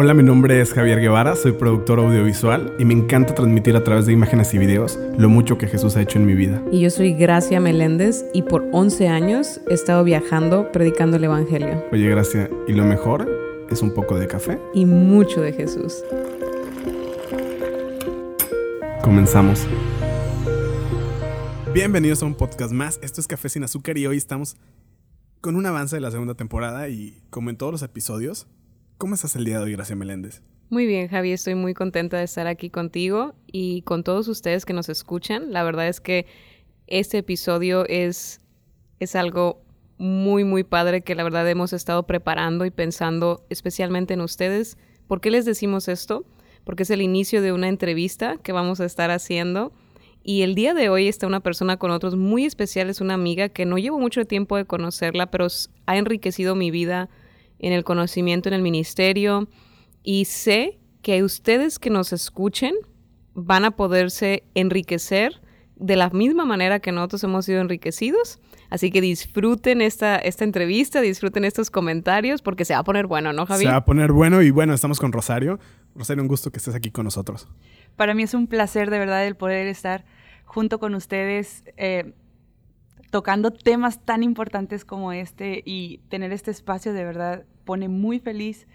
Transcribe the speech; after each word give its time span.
Hola, 0.00 0.14
mi 0.14 0.22
nombre 0.22 0.60
es 0.60 0.74
Javier 0.74 1.00
Guevara, 1.00 1.34
soy 1.34 1.50
productor 1.50 1.98
audiovisual 1.98 2.72
y 2.78 2.84
me 2.84 2.94
encanta 2.94 3.34
transmitir 3.34 3.74
a 3.74 3.82
través 3.82 4.06
de 4.06 4.12
imágenes 4.12 4.54
y 4.54 4.58
videos 4.58 4.96
lo 5.18 5.28
mucho 5.28 5.58
que 5.58 5.66
Jesús 5.66 5.96
ha 5.96 6.02
hecho 6.02 6.20
en 6.20 6.26
mi 6.26 6.34
vida. 6.34 6.62
Y 6.70 6.78
yo 6.82 6.90
soy 6.90 7.14
Gracia 7.14 7.58
Meléndez 7.58 8.24
y 8.32 8.42
por 8.42 8.64
11 8.70 9.08
años 9.08 9.60
he 9.68 9.74
estado 9.74 10.04
viajando 10.04 10.70
predicando 10.70 11.16
el 11.16 11.24
Evangelio. 11.24 11.84
Oye, 11.90 12.08
Gracia, 12.10 12.48
¿y 12.68 12.74
lo 12.74 12.84
mejor 12.84 13.28
es 13.70 13.82
un 13.82 13.92
poco 13.92 14.16
de 14.16 14.28
café? 14.28 14.60
Y 14.72 14.86
mucho 14.86 15.40
de 15.40 15.52
Jesús. 15.52 16.04
Comenzamos. 19.02 19.66
Bienvenidos 21.74 22.22
a 22.22 22.26
un 22.26 22.36
podcast 22.36 22.72
más. 22.72 23.00
Esto 23.02 23.20
es 23.20 23.26
Café 23.26 23.48
sin 23.48 23.64
Azúcar 23.64 23.98
y 23.98 24.06
hoy 24.06 24.16
estamos 24.16 24.56
con 25.40 25.56
un 25.56 25.66
avance 25.66 25.96
de 25.96 26.00
la 26.00 26.12
segunda 26.12 26.34
temporada 26.34 26.88
y 26.88 27.20
como 27.30 27.50
en 27.50 27.56
todos 27.56 27.72
los 27.72 27.82
episodios, 27.82 28.46
¿cómo 28.98 29.14
estás 29.14 29.36
el 29.36 29.44
día 29.44 29.58
de 29.58 29.64
hoy, 29.64 29.72
Gracia 29.72 29.96
Meléndez? 29.96 30.42
Muy 30.70 30.84
bien, 30.84 31.08
Javi, 31.08 31.32
estoy 31.32 31.54
muy 31.54 31.72
contenta 31.72 32.18
de 32.18 32.24
estar 32.24 32.46
aquí 32.46 32.68
contigo 32.68 33.34
y 33.46 33.82
con 33.82 34.04
todos 34.04 34.28
ustedes 34.28 34.66
que 34.66 34.74
nos 34.74 34.88
escuchan. 34.90 35.52
La 35.52 35.62
verdad 35.62 35.88
es 35.88 36.00
que 36.00 36.26
este 36.88 37.18
episodio 37.18 37.86
es, 37.86 38.40
es 38.98 39.16
algo 39.16 39.62
muy, 39.96 40.44
muy 40.44 40.64
padre 40.64 41.00
que 41.00 41.14
la 41.14 41.22
verdad 41.22 41.48
hemos 41.48 41.72
estado 41.72 42.06
preparando 42.06 42.66
y 42.66 42.70
pensando 42.70 43.46
especialmente 43.48 44.14
en 44.14 44.20
ustedes. 44.20 44.76
¿Por 45.06 45.20
qué 45.20 45.30
les 45.30 45.46
decimos 45.46 45.88
esto? 45.88 46.26
Porque 46.64 46.82
es 46.82 46.90
el 46.90 47.00
inicio 47.00 47.40
de 47.40 47.52
una 47.52 47.68
entrevista 47.68 48.36
que 48.42 48.52
vamos 48.52 48.80
a 48.80 48.84
estar 48.84 49.10
haciendo 49.10 49.72
y 50.22 50.42
el 50.42 50.54
día 50.54 50.74
de 50.74 50.90
hoy 50.90 51.08
está 51.08 51.26
una 51.26 51.40
persona 51.40 51.78
con 51.78 51.90
otros 51.90 52.16
muy 52.16 52.44
especiales, 52.44 53.00
una 53.00 53.14
amiga 53.14 53.48
que 53.48 53.64
no 53.64 53.78
llevo 53.78 53.98
mucho 53.98 54.26
tiempo 54.26 54.56
de 54.56 54.66
conocerla, 54.66 55.30
pero 55.30 55.46
ha 55.86 55.96
enriquecido 55.96 56.54
mi 56.54 56.70
vida 56.70 57.08
en 57.58 57.72
el 57.72 57.84
conocimiento 57.84 58.48
en 58.48 58.54
el 58.54 58.62
ministerio. 58.62 59.48
Y 60.02 60.26
sé 60.26 60.78
que 61.02 61.22
ustedes 61.22 61.78
que 61.78 61.90
nos 61.90 62.12
escuchen 62.12 62.74
van 63.34 63.64
a 63.64 63.70
poderse 63.72 64.44
enriquecer 64.54 65.40
de 65.76 65.96
la 65.96 66.10
misma 66.10 66.44
manera 66.44 66.80
que 66.80 66.92
nosotros 66.92 67.22
hemos 67.24 67.44
sido 67.44 67.60
enriquecidos. 67.60 68.40
Así 68.70 68.90
que 68.90 69.00
disfruten 69.00 69.80
esta, 69.80 70.16
esta 70.16 70.44
entrevista, 70.44 71.00
disfruten 71.00 71.44
estos 71.44 71.70
comentarios, 71.70 72.42
porque 72.42 72.64
se 72.64 72.74
va 72.74 72.80
a 72.80 72.84
poner 72.84 73.06
bueno, 73.06 73.32
¿no, 73.32 73.46
Javier? 73.46 73.68
Se 73.68 73.72
va 73.72 73.78
a 73.78 73.84
poner 73.84 74.12
bueno 74.12 74.42
y 74.42 74.50
bueno, 74.50 74.74
estamos 74.74 74.98
con 74.98 75.12
Rosario. 75.12 75.58
Rosario, 75.94 76.22
un 76.22 76.28
gusto 76.28 76.50
que 76.50 76.58
estés 76.58 76.74
aquí 76.74 76.90
con 76.90 77.04
nosotros. 77.04 77.48
Para 77.96 78.14
mí 78.14 78.24
es 78.24 78.34
un 78.34 78.46
placer 78.46 78.90
de 78.90 78.98
verdad 78.98 79.26
el 79.26 79.36
poder 79.36 79.66
estar 79.68 80.04
junto 80.44 80.78
con 80.78 80.94
ustedes 80.94 81.64
eh, 81.76 82.12
tocando 83.10 83.50
temas 83.50 84.04
tan 84.04 84.22
importantes 84.22 84.84
como 84.84 85.12
este 85.12 85.62
y 85.64 85.98
tener 86.08 86.32
este 86.32 86.50
espacio 86.50 86.92
de 86.92 87.04
verdad 87.04 87.44
pone 87.64 87.88
muy 87.88 88.18
feliz 88.18 88.66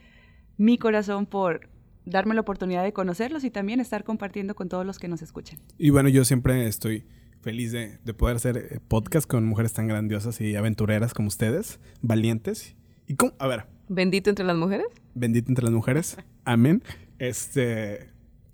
mi 0.57 0.77
corazón 0.77 1.25
por 1.25 1.69
darme 2.05 2.35
la 2.35 2.41
oportunidad 2.41 2.83
de 2.83 2.93
conocerlos 2.93 3.43
y 3.43 3.51
también 3.51 3.79
estar 3.79 4.03
compartiendo 4.03 4.55
con 4.55 4.69
todos 4.69 4.85
los 4.85 4.99
que 4.99 5.07
nos 5.07 5.21
escuchan. 5.21 5.59
Y 5.77 5.89
bueno, 5.89 6.09
yo 6.09 6.25
siempre 6.25 6.67
estoy 6.67 7.05
feliz 7.41 7.71
de, 7.71 7.99
poder 8.17 8.37
hacer 8.37 8.57
eh, 8.57 8.79
podcast 8.87 9.27
con 9.27 9.45
mujeres 9.45 9.73
tan 9.73 9.87
grandiosas 9.87 10.39
y 10.41 10.55
aventureras 10.55 11.13
como 11.13 11.27
ustedes, 11.27 11.79
valientes. 12.01 12.75
¿Y 13.07 13.15
cómo? 13.15 13.33
A 13.39 13.47
ver. 13.47 13.65
¿Bendito 13.89 14.29
entre 14.29 14.45
las 14.45 14.55
mujeres? 14.55 14.87
Bendito 15.13 15.51
entre 15.51 15.65
las 15.65 15.73
mujeres. 15.73 16.17
Amén. 16.45 16.83
Este, 17.19 18.09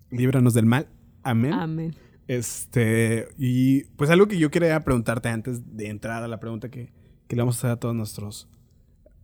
líbranos 0.09 0.53
del 0.53 0.66
mal. 0.66 0.88
Amén. 1.23 1.53
Amén. 1.53 1.95
Este, 2.30 3.27
y 3.39 3.85
pues 3.95 4.11
algo 4.11 4.27
que 4.27 4.38
yo 4.38 4.52
quería 4.52 4.80
preguntarte 4.81 5.30
antes 5.30 5.75
de 5.75 5.89
entrar 5.89 6.22
a 6.22 6.27
la 6.27 6.39
pregunta 6.39 6.69
que, 6.69 6.94
que 7.27 7.35
le 7.35 7.41
vamos 7.41 7.55
a 7.55 7.58
hacer 7.58 7.72
a 7.72 7.80
todos 7.80 7.95
nuestros 7.95 8.47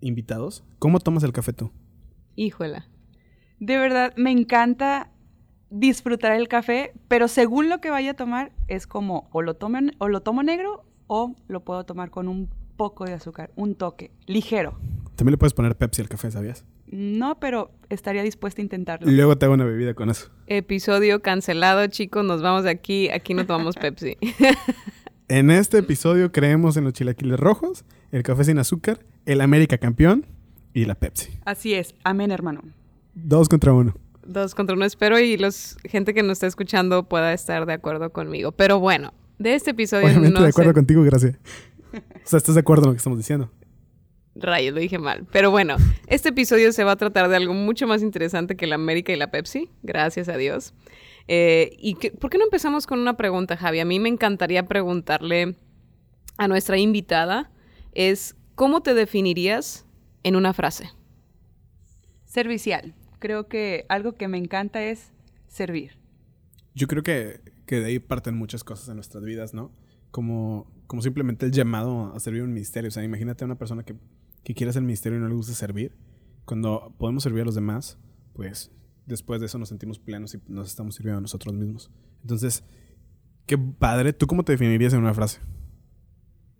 invitados. 0.01 0.63
¿Cómo 0.79 0.99
tomas 0.99 1.21
el 1.21 1.31
café 1.31 1.53
tú? 1.53 1.69
Híjola. 2.35 2.87
De 3.59 3.77
verdad, 3.77 4.11
me 4.17 4.31
encanta 4.31 5.11
disfrutar 5.69 6.31
el 6.31 6.47
café, 6.47 6.93
pero 7.07 7.27
según 7.27 7.69
lo 7.69 7.79
que 7.79 7.91
vaya 7.91 8.09
a 8.09 8.13
tomar, 8.15 8.53
es 8.67 8.87
como 8.87 9.29
o 9.31 9.43
lo, 9.43 9.53
tomo, 9.53 9.77
o 9.99 10.07
lo 10.07 10.21
tomo 10.23 10.41
negro 10.41 10.83
o 11.05 11.35
lo 11.47 11.63
puedo 11.63 11.85
tomar 11.85 12.09
con 12.09 12.27
un 12.27 12.49
poco 12.75 13.05
de 13.05 13.13
azúcar, 13.13 13.51
un 13.55 13.75
toque, 13.75 14.09
ligero. 14.25 14.79
También 15.15 15.33
le 15.33 15.37
puedes 15.37 15.53
poner 15.53 15.77
Pepsi 15.77 16.01
al 16.01 16.09
café, 16.09 16.31
¿sabías? 16.31 16.65
No, 16.95 17.39
pero 17.41 17.71
estaría 17.89 18.23
dispuesta 18.23 18.61
a 18.61 18.63
intentarlo. 18.63 19.11
Y 19.11 19.15
luego 19.15 19.37
te 19.37 19.45
hago 19.45 19.53
una 19.53 19.65
bebida 19.65 19.93
con 19.93 20.09
eso. 20.09 20.29
Episodio 20.47 21.21
cancelado, 21.21 21.85
chicos. 21.87 22.23
Nos 22.23 22.41
vamos 22.41 22.63
de 22.63 22.69
aquí. 22.69 23.09
Aquí 23.09 23.33
no 23.33 23.45
tomamos 23.45 23.75
Pepsi. 23.75 24.17
en 25.27 25.51
este 25.51 25.79
episodio 25.79 26.31
creemos 26.31 26.77
en 26.77 26.85
los 26.85 26.93
chilaquiles 26.93 27.37
rojos, 27.37 27.83
el 28.13 28.23
café 28.23 28.45
sin 28.45 28.59
azúcar, 28.59 28.99
el 29.25 29.41
América 29.41 29.77
campeón 29.77 30.25
y 30.73 30.85
la 30.85 30.95
Pepsi. 30.95 31.37
Así 31.43 31.73
es. 31.73 31.95
Amén, 32.05 32.31
hermano. 32.31 32.61
Dos 33.13 33.49
contra 33.49 33.73
uno. 33.73 33.93
Dos 34.25 34.55
contra 34.55 34.73
uno. 34.73 34.85
Espero 34.85 35.19
y 35.19 35.35
los 35.35 35.77
gente 35.83 36.13
que 36.13 36.23
nos 36.23 36.33
está 36.33 36.47
escuchando 36.47 37.09
pueda 37.09 37.33
estar 37.33 37.65
de 37.65 37.73
acuerdo 37.73 38.11
conmigo. 38.11 38.53
Pero 38.53 38.79
bueno, 38.79 39.13
de 39.37 39.55
este 39.55 39.71
episodio 39.71 40.07
Obviamente 40.07 40.41
de 40.41 40.47
acuerdo 40.47 40.73
contigo, 40.73 41.03
gracias. 41.03 41.35
O 41.93 41.99
sea, 42.23 42.37
¿estás 42.37 42.55
de 42.55 42.61
acuerdo 42.61 42.83
en 42.83 42.87
lo 42.87 42.93
que 42.93 42.99
estamos 42.99 43.17
diciendo? 43.17 43.51
Rayos, 44.35 44.73
lo 44.73 44.81
dije 44.81 44.99
mal. 44.99 45.25
Pero 45.31 45.49
bueno, 45.49 45.77
este 46.07 46.29
episodio 46.29 46.71
se 46.73 46.83
va 46.83 46.91
a 46.91 46.95
tratar 46.97 47.29
de 47.29 47.37
algo 47.37 47.53
mucho 47.53 47.87
más 47.87 48.01
interesante 48.01 48.55
que 48.55 48.67
la 48.67 48.75
América 48.75 49.13
y 49.13 49.15
la 49.15 49.31
Pepsi, 49.31 49.69
gracias 49.81 50.29
a 50.29 50.37
Dios. 50.37 50.73
Eh, 51.27 51.75
¿Y 51.79 51.95
por 51.95 52.29
qué 52.29 52.37
no 52.37 52.43
empezamos 52.43 52.85
con 52.85 52.99
una 52.99 53.17
pregunta, 53.17 53.57
Javi? 53.57 53.79
A 53.79 53.85
mí 53.85 53.99
me 53.99 54.09
encantaría 54.09 54.67
preguntarle 54.67 55.55
a 56.37 56.47
nuestra 56.47 56.77
invitada, 56.77 57.51
es, 57.93 58.35
¿cómo 58.55 58.81
te 58.81 58.93
definirías 58.93 59.85
en 60.23 60.35
una 60.35 60.53
frase? 60.53 60.91
Servicial. 62.25 62.93
Creo 63.19 63.47
que 63.47 63.85
algo 63.87 64.15
que 64.15 64.27
me 64.27 64.37
encanta 64.37 64.83
es 64.83 65.13
servir. 65.47 65.97
Yo 66.73 66.87
creo 66.87 67.03
que, 67.03 67.39
que 67.65 67.79
de 67.79 67.85
ahí 67.85 67.99
parten 67.99 68.35
muchas 68.35 68.63
cosas 68.63 68.89
en 68.89 68.95
nuestras 68.95 69.23
vidas, 69.23 69.53
¿no? 69.53 69.71
Como, 70.11 70.69
como 70.87 71.01
simplemente 71.01 71.45
el 71.45 71.53
llamado 71.53 72.13
a 72.13 72.19
servir 72.19 72.43
un 72.43 72.53
ministerio. 72.53 72.89
O 72.89 72.91
sea, 72.91 73.03
imagínate 73.03 73.43
a 73.43 73.47
una 73.47 73.57
persona 73.57 73.83
que 73.83 73.95
que 74.45 74.53
quiere 74.53 74.69
hacer 74.69 74.81
el 74.81 74.85
ministerio 74.85 75.17
y 75.17 75.21
no 75.21 75.27
le 75.27 75.33
gusta 75.33 75.53
servir, 75.53 75.97
cuando 76.45 76.93
podemos 76.99 77.23
servir 77.23 77.41
a 77.41 77.45
los 77.45 77.55
demás, 77.55 77.97
pues 78.33 78.71
después 79.07 79.39
de 79.39 79.47
eso 79.47 79.57
nos 79.57 79.69
sentimos 79.69 79.97
plenos 79.97 80.35
y 80.35 80.41
nos 80.47 80.67
estamos 80.67 80.95
sirviendo 80.95 81.17
a 81.17 81.21
nosotros 81.21 81.53
mismos. 81.55 81.91
Entonces, 82.21 82.63
qué 83.47 83.57
padre. 83.57 84.13
¿Tú 84.13 84.27
cómo 84.27 84.43
te 84.43 84.51
definirías 84.51 84.93
en 84.93 84.99
una 84.99 85.15
frase? 85.15 85.41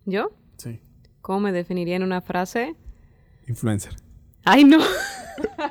¿Yo? 0.04 0.36
Sí. 0.58 0.80
¿Cómo 1.22 1.38
me 1.40 1.52
definiría 1.52 1.94
en 1.94 2.02
una 2.02 2.20
frase? 2.20 2.74
Influencer. 3.46 3.94
¡Ay, 4.44 4.64
no! 4.64 4.78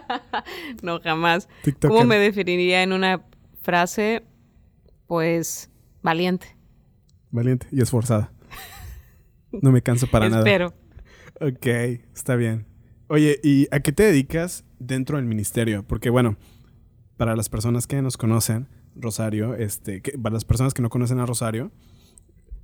no, 0.81 1.01
jamás. 1.01 1.49
¿Cómo 1.81 2.05
me 2.05 2.17
definiría 2.17 2.81
en 2.81 2.93
una 2.93 3.25
frase? 3.61 4.23
Pues, 5.05 5.69
valiente. 6.01 6.55
Valiente 7.29 7.67
y 7.71 7.81
esforzada. 7.81 8.31
No 9.51 9.73
me 9.73 9.81
canso 9.81 10.07
para 10.07 10.29
nada. 10.29 10.39
Espero. 10.39 10.84
Ok, 11.41 11.65
está 12.13 12.35
bien. 12.35 12.65
Oye, 13.07 13.39
¿y 13.43 13.67
a 13.71 13.81
qué 13.81 13.91
te 13.91 14.03
dedicas 14.03 14.63
dentro 14.79 15.17
del 15.17 15.25
ministerio? 15.25 15.83
Porque 15.85 16.09
bueno, 16.09 16.37
para 17.17 17.35
las 17.35 17.49
personas 17.49 17.87
que 17.87 18.01
nos 18.01 18.15
conocen, 18.15 18.67
Rosario, 18.95 19.53
este, 19.55 20.01
para 20.21 20.33
las 20.33 20.45
personas 20.45 20.73
que 20.73 20.81
no 20.81 20.89
conocen 20.89 21.19
a 21.19 21.25
Rosario, 21.25 21.71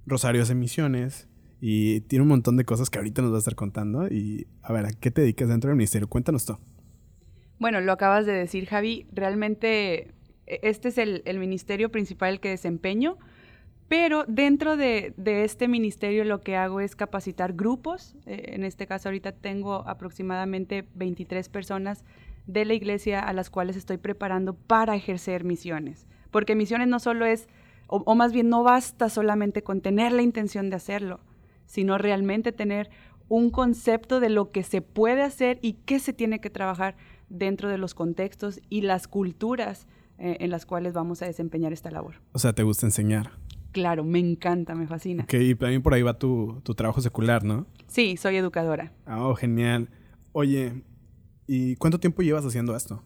Rosario 0.06 0.42
hace 0.42 0.56
misiones 0.56 1.28
y 1.60 2.02
tiene 2.02 2.24
un 2.24 2.30
montón 2.30 2.56
de 2.56 2.64
cosas 2.64 2.90
que 2.90 2.98
ahorita 2.98 3.22
nos 3.22 3.32
va 3.32 3.36
a 3.36 3.40
estar 3.40 3.56
contando. 3.56 4.08
Y 4.08 4.48
a 4.62 4.72
ver, 4.72 4.86
¿a 4.86 4.94
qué 4.94 5.12
te 5.12 5.22
dedicas 5.22 5.50
dentro 5.50 5.70
del 5.70 5.78
ministerio? 5.78 6.08
Cuéntanos 6.08 6.46
todo. 6.46 6.60
Bueno, 7.60 7.82
lo 7.82 7.92
acabas 7.92 8.26
de 8.26 8.32
decir, 8.32 8.66
Javi. 8.68 9.06
Realmente 9.12 10.14
e, 10.48 10.60
este 10.64 10.88
es 10.88 10.98
el 10.98 11.40
ministerio 11.40 11.92
principal 11.92 12.40
que 12.40 12.50
desempeño. 12.50 13.18
Pero 13.92 14.24
dentro 14.26 14.78
de, 14.78 15.14
este 15.26 15.68
ministerio 15.68 16.24
lo 16.24 16.40
que 16.40 16.56
hago 16.56 16.80
es 16.80 16.96
capacitar 16.96 17.52
grupos. 17.52 18.16
Eh, 18.26 18.54
en 18.54 18.64
este 18.64 18.88
caso 18.88 19.10
ahorita 19.10 19.34
tengo 19.34 19.86
aproximadamente 19.86 20.88
23 20.96 21.50
personas 21.50 22.06
de 22.48 22.64
la 22.64 22.74
iglesia 22.74 23.20
a 23.20 23.34
las 23.34 23.50
cuales 23.50 23.76
estoy 23.76 23.98
preparando 23.98 24.54
para 24.54 24.96
ejercer 24.96 25.44
misiones. 25.44 26.08
Porque 26.32 26.56
misiones 26.56 26.88
no 26.88 27.02
solo 27.02 27.26
es, 27.26 27.50
o, 27.88 28.16
más 28.16 28.32
bien 28.32 28.48
no 28.48 28.64
basta 28.64 29.10
solamente 29.10 29.62
con 29.62 29.82
tener 29.82 30.14
la 30.14 30.22
intención 30.22 30.70
de 30.70 30.78
hacerlo, 30.78 31.20
sino 31.66 31.98
realmente 31.98 32.54
tener 32.54 32.90
un 33.28 33.50
concepto 33.50 34.22
de 34.22 34.30
lo 34.30 34.52
que 34.52 34.64
se 34.64 34.82
puede 34.82 35.22
hacer 35.22 35.60
y 35.62 35.74
qué 35.74 36.00
se 36.00 36.14
tiene 36.14 36.40
que 36.40 36.50
trabajar 36.50 36.96
dentro 37.28 37.68
de 37.68 37.78
los 37.78 37.94
contextos 37.94 38.62
y 38.70 38.84
las 38.84 39.10
culturas 39.10 39.86
eh, 40.18 40.38
en 40.40 40.50
las 40.50 40.66
cuales 40.66 40.94
vamos 40.94 41.22
a 41.24 41.26
desempeñar 41.26 41.74
esta 41.74 41.92
labor. 41.92 42.22
O 42.32 42.40
sea, 42.40 42.54
¿te 42.54 42.64
gusta 42.64 42.86
enseñar? 42.86 43.32
Claro, 43.72 44.04
me 44.04 44.20
encanta, 44.20 44.76
me 44.76 44.88
fascina. 44.88 45.24
Ok, 45.24 45.34
y 45.34 45.56
también 45.56 45.82
por 45.82 45.94
ahí 45.94 46.02
va 46.02 46.18
tu, 46.18 46.62
trabajo 46.76 47.02
secular, 47.02 47.44
¿no? 47.44 47.68
Sí, 47.88 48.18
soy 48.18 48.36
educadora. 48.36 48.92
Ah, 49.06 49.26
oh, 49.26 49.36
genial. 49.36 49.90
Oye, 50.34 50.84
¿y 51.48 51.76
cuánto 51.76 52.00
tiempo 52.00 52.22
llevas 52.22 52.46
haciendo 52.46 52.76
esto? 52.76 53.04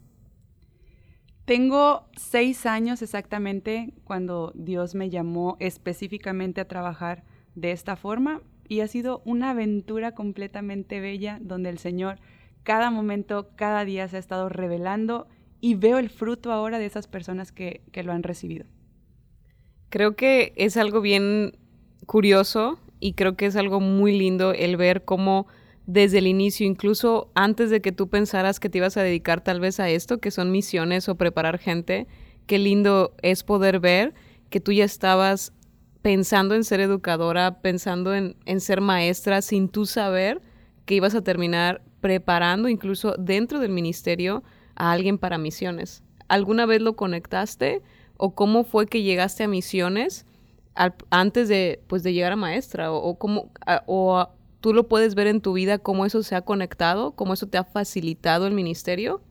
Tengo 1.46 2.08
seis 2.16 2.66
años 2.66 3.04
exactamente 3.04 3.94
cuando 4.04 4.52
Dios 4.56 4.96
me 4.96 5.12
llamó 5.12 5.58
específicamente 5.60 6.62
a 6.62 6.68
trabajar 6.68 7.24
de 7.54 7.72
esta 7.72 7.96
forma 7.96 8.42
y 8.68 8.80
ha 8.80 8.88
sido 8.88 9.22
una 9.26 9.52
aventura 9.52 10.14
completamente 10.14 11.00
bella 11.00 11.38
donde 11.42 11.70
el 11.70 11.78
Señor 11.78 12.18
cada 12.64 12.90
momento, 12.90 13.52
cada 13.56 13.86
día 13.86 14.08
se 14.08 14.18
ha 14.18 14.20
estado 14.20 14.50
revelando 14.50 15.28
y 15.62 15.76
veo 15.76 16.00
el 16.00 16.10
fruto 16.10 16.52
ahora 16.52 16.80
de 16.80 16.88
esas 16.88 17.08
personas 17.08 17.52
que, 17.52 17.84
que 17.92 18.02
lo 18.02 18.12
han 18.12 18.24
recibido. 18.24 18.66
Creo 19.95 20.18
que 20.18 20.51
es 20.57 20.75
algo 20.75 21.00
bien 21.00 21.57
curioso 22.06 22.77
y 23.00 23.13
creo 23.13 23.38
que 23.38 23.45
es 23.45 23.56
algo 23.56 23.80
muy 23.80 24.12
lindo 24.19 24.51
el 24.51 24.75
ver 24.75 25.06
cómo 25.06 25.47
desde 25.86 26.18
el 26.18 26.27
inicio, 26.27 26.68
incluso 26.68 27.31
antes 27.33 27.69
de 27.69 27.80
que 27.80 27.94
tú 27.94 28.09
pensaras 28.09 28.59
que 28.59 28.68
te 28.68 28.80
ibas 28.80 28.97
a 28.97 29.03
dedicar 29.03 29.42
tal 29.42 29.62
vez 29.62 29.80
a 29.80 29.89
esto, 29.89 30.18
que 30.18 30.31
son 30.31 30.51
misiones 30.51 31.07
o 31.07 31.15
preparar 31.15 31.59
gente, 31.59 32.07
qué 32.45 32.59
lindo 32.59 33.15
es 33.21 33.45
poder 33.45 33.80
ver 33.80 34.13
que 34.50 34.59
tú 34.59 34.74
ya 34.74 34.83
estabas 34.83 35.53
pensando 36.01 36.56
en 36.56 36.65
ser 36.65 36.81
educadora, 36.81 37.62
pensando 37.62 38.13
en, 38.13 38.36
en 38.45 38.59
ser 38.59 38.81
maestra, 38.81 39.42
sin 39.42 39.69
tú 39.69 39.86
saber 39.86 40.42
que 40.83 40.95
ibas 40.95 41.15
a 41.15 41.24
terminar 41.24 41.81
preparando 42.01 42.68
incluso 42.68 43.15
dentro 43.18 43.62
del 43.62 43.71
ministerio 43.71 44.44
a 44.75 44.92
alguien 44.92 45.18
para 45.18 45.38
misiones. 45.38 46.03
¿Alguna 46.27 46.65
vez 46.65 46.81
lo 46.81 46.97
conectaste 46.97 47.81
o 48.18 48.36
cómo 48.36 48.64
fue 48.64 48.88
que 48.88 49.04
llegaste 49.04 49.44
a 49.44 49.48
misiones 49.48 50.26
antes 51.10 51.48
de, 51.48 51.82
pues, 51.88 52.04
de 52.04 52.14
llegar 52.14 52.32
a 52.32 52.36
maestra? 52.36 52.92
¿O, 52.92 53.18
cómo, 53.18 53.52
o 53.86 54.30
tú 54.62 54.74
lo 54.74 54.88
puedes 54.88 55.16
ver 55.16 55.28
en 55.28 55.42
tu 55.42 55.54
vida, 55.54 55.78
cómo 55.78 56.06
eso 56.06 56.24
se 56.24 56.36
ha 56.36 56.42
conectado, 56.42 57.16
cómo 57.16 57.34
eso 57.34 57.48
te 57.48 57.58
ha 57.58 57.64
facilitado 57.64 58.48
el 58.48 58.54
ministerio? 58.54 59.22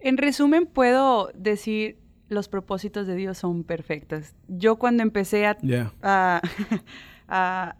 En 0.00 0.18
resumen, 0.18 0.66
puedo 0.66 1.30
decir, 1.34 1.98
los 2.28 2.48
propósitos 2.48 3.06
de 3.06 3.14
Dios 3.14 3.38
son 3.38 3.64
perfectos. 3.64 4.34
Yo 4.48 4.76
cuando 4.76 5.02
empecé 5.02 5.46
a, 5.46 5.56
a 7.28 7.76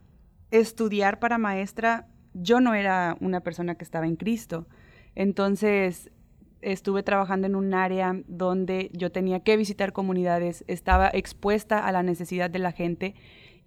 estudiar 0.50 1.18
para 1.18 1.38
maestra, 1.38 2.06
yo 2.34 2.60
no 2.60 2.74
era 2.74 3.16
una 3.20 3.40
persona 3.40 3.74
que 3.74 3.84
estaba 3.84 4.06
en 4.06 4.16
Cristo. 4.16 4.66
Entonces, 5.14 6.10
estuve 6.62 7.02
trabajando 7.02 7.46
en 7.46 7.54
un 7.54 7.74
área 7.74 8.22
donde 8.26 8.90
yo 8.94 9.12
tenía 9.12 9.40
que 9.40 9.56
visitar 9.56 9.92
comunidades, 9.92 10.64
estaba 10.68 11.10
expuesta 11.12 11.86
a 11.86 11.92
la 11.92 12.02
necesidad 12.02 12.48
de 12.48 12.58
la 12.58 12.72
gente 12.72 13.14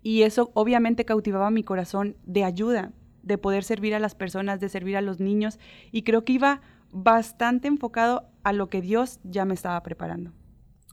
y 0.02 0.24
eso 0.24 0.52
obviamente 0.54 1.06
cautivaba 1.06 1.52
mi 1.52 1.64
corazón 1.64 2.16
de 2.26 2.44
ayuda, 2.44 2.94
de 3.24 3.38
poder 3.38 3.64
servir 3.64 3.96
a 3.96 4.00
las 4.00 4.16
personas, 4.16 4.60
de 4.60 4.70
servir 4.70 4.98
a 4.98 5.02
los 5.02 5.20
niños 5.20 5.60
y 5.92 6.04
creo 6.04 6.24
que 6.24 6.34
iba 6.34 6.62
bastante 6.92 7.68
enfocado 7.68 8.30
a 8.44 8.54
lo 8.54 8.70
que 8.70 8.82
Dios 8.82 9.20
ya 9.24 9.46
me 9.46 9.54
estaba 9.54 9.82
preparando. 9.84 10.32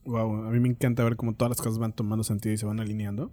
Wow, 0.05 0.47
a 0.47 0.51
mí 0.51 0.59
me 0.59 0.69
encanta 0.69 1.05
ver 1.05 1.17
cómo 1.17 1.35
todas 1.35 1.51
las 1.51 1.59
cosas 1.59 1.79
van 1.79 1.93
tomando 1.93 2.25
sentido 2.25 2.55
y 2.55 2.59
se 2.59 2.67
van 2.67 2.81
alineando. 2.81 3.31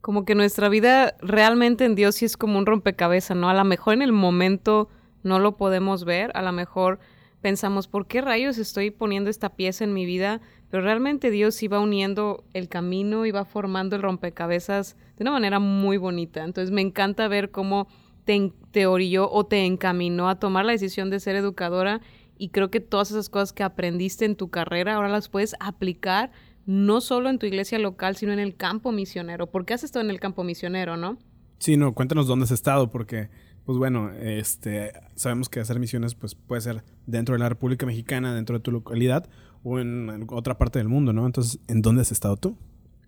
Como 0.00 0.24
que 0.24 0.34
nuestra 0.34 0.68
vida 0.68 1.14
realmente 1.20 1.84
en 1.84 1.94
Dios 1.94 2.16
sí 2.16 2.24
es 2.24 2.36
como 2.36 2.58
un 2.58 2.66
rompecabezas, 2.66 3.36
¿no? 3.36 3.50
A 3.50 3.54
lo 3.54 3.64
mejor 3.64 3.94
en 3.94 4.02
el 4.02 4.12
momento 4.12 4.88
no 5.22 5.38
lo 5.38 5.56
podemos 5.56 6.04
ver, 6.04 6.30
a 6.34 6.42
lo 6.42 6.52
mejor 6.52 6.98
pensamos, 7.42 7.88
¿por 7.88 8.06
qué 8.06 8.22
rayos 8.22 8.56
estoy 8.56 8.90
poniendo 8.90 9.28
esta 9.28 9.50
pieza 9.50 9.84
en 9.84 9.92
mi 9.92 10.06
vida? 10.06 10.40
Pero 10.70 10.82
realmente 10.82 11.30
Dios 11.30 11.62
iba 11.62 11.80
uniendo 11.80 12.44
el 12.54 12.68
camino, 12.68 13.26
iba 13.26 13.44
formando 13.44 13.96
el 13.96 14.02
rompecabezas 14.02 14.96
de 15.18 15.24
una 15.24 15.32
manera 15.32 15.58
muy 15.58 15.98
bonita. 15.98 16.44
Entonces 16.44 16.70
me 16.70 16.80
encanta 16.80 17.28
ver 17.28 17.50
cómo 17.50 17.88
te, 18.24 18.52
te 18.70 18.86
orilló 18.86 19.30
o 19.30 19.44
te 19.44 19.66
encaminó 19.66 20.30
a 20.30 20.38
tomar 20.38 20.64
la 20.64 20.72
decisión 20.72 21.10
de 21.10 21.20
ser 21.20 21.36
educadora 21.36 22.00
y 22.38 22.48
creo 22.48 22.70
que 22.70 22.80
todas 22.80 23.10
esas 23.10 23.28
cosas 23.28 23.52
que 23.52 23.64
aprendiste 23.64 24.24
en 24.24 24.36
tu 24.36 24.48
carrera 24.48 24.94
ahora 24.94 25.08
las 25.08 25.28
puedes 25.28 25.54
aplicar 25.60 26.30
no 26.64 27.00
solo 27.00 27.28
en 27.28 27.38
tu 27.38 27.46
iglesia 27.46 27.78
local, 27.78 28.16
sino 28.16 28.32
en 28.32 28.38
el 28.38 28.54
campo 28.56 28.92
misionero. 28.92 29.48
¿Por 29.48 29.64
qué 29.64 29.74
has 29.74 29.84
estado 29.84 30.04
en 30.04 30.10
el 30.10 30.20
campo 30.20 30.44
misionero, 30.44 30.96
no? 30.96 31.18
Sí, 31.58 31.76
no, 31.76 31.92
cuéntanos 31.92 32.26
dónde 32.26 32.44
has 32.44 32.50
estado, 32.50 32.90
porque 32.90 33.28
pues 33.64 33.78
bueno, 33.78 34.10
este, 34.10 34.92
sabemos 35.14 35.48
que 35.48 35.60
hacer 35.60 35.78
misiones 35.78 36.14
pues, 36.14 36.34
puede 36.34 36.60
ser 36.60 36.84
dentro 37.06 37.34
de 37.34 37.38
la 37.38 37.48
República 37.48 37.86
Mexicana, 37.86 38.34
dentro 38.34 38.58
de 38.58 38.62
tu 38.62 38.72
localidad 38.72 39.28
o 39.62 39.78
en 39.78 40.26
otra 40.30 40.58
parte 40.58 40.78
del 40.78 40.88
mundo, 40.88 41.12
¿no? 41.12 41.26
Entonces, 41.26 41.60
¿en 41.68 41.82
dónde 41.82 42.02
has 42.02 42.10
estado 42.10 42.36
tú? 42.36 42.56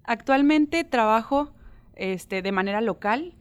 Actualmente 0.04 0.84
trabajo 0.84 1.52
este, 1.96 2.42
de 2.42 2.52
manera 2.52 2.80
local, 2.80 3.34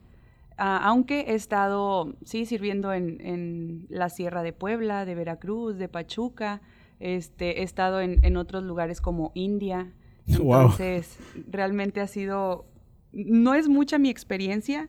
aunque 0.56 1.20
he 1.20 1.34
estado, 1.34 2.14
sí, 2.24 2.46
sirviendo 2.46 2.92
en, 2.92 3.20
en, 3.20 3.86
la 3.88 4.08
Sierra 4.08 4.42
de 4.42 4.52
Puebla, 4.52 5.04
de 5.04 5.14
Veracruz, 5.14 5.76
de 5.78 5.88
Pachuca, 5.88 6.62
este, 7.00 7.60
he 7.60 7.62
estado 7.64 8.00
en, 8.00 8.24
en 8.24 8.36
otros 8.36 8.62
lugares 8.62 9.00
como 9.00 9.32
India. 9.34 9.92
Entonces, 10.26 11.18
realmente 11.48 12.00
ha 12.00 12.06
sido, 12.06 12.66
no 13.12 13.54
es 13.54 13.68
mucha 13.68 13.98
mi 13.98 14.10
experiencia, 14.10 14.88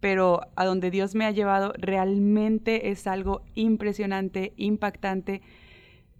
pero 0.00 0.40
a 0.56 0.64
donde 0.64 0.90
Dios 0.90 1.14
me 1.14 1.26
ha 1.26 1.30
llevado 1.30 1.72
realmente 1.78 2.90
es 2.90 3.06
algo 3.06 3.42
impresionante, 3.54 4.54
impactante 4.56 5.42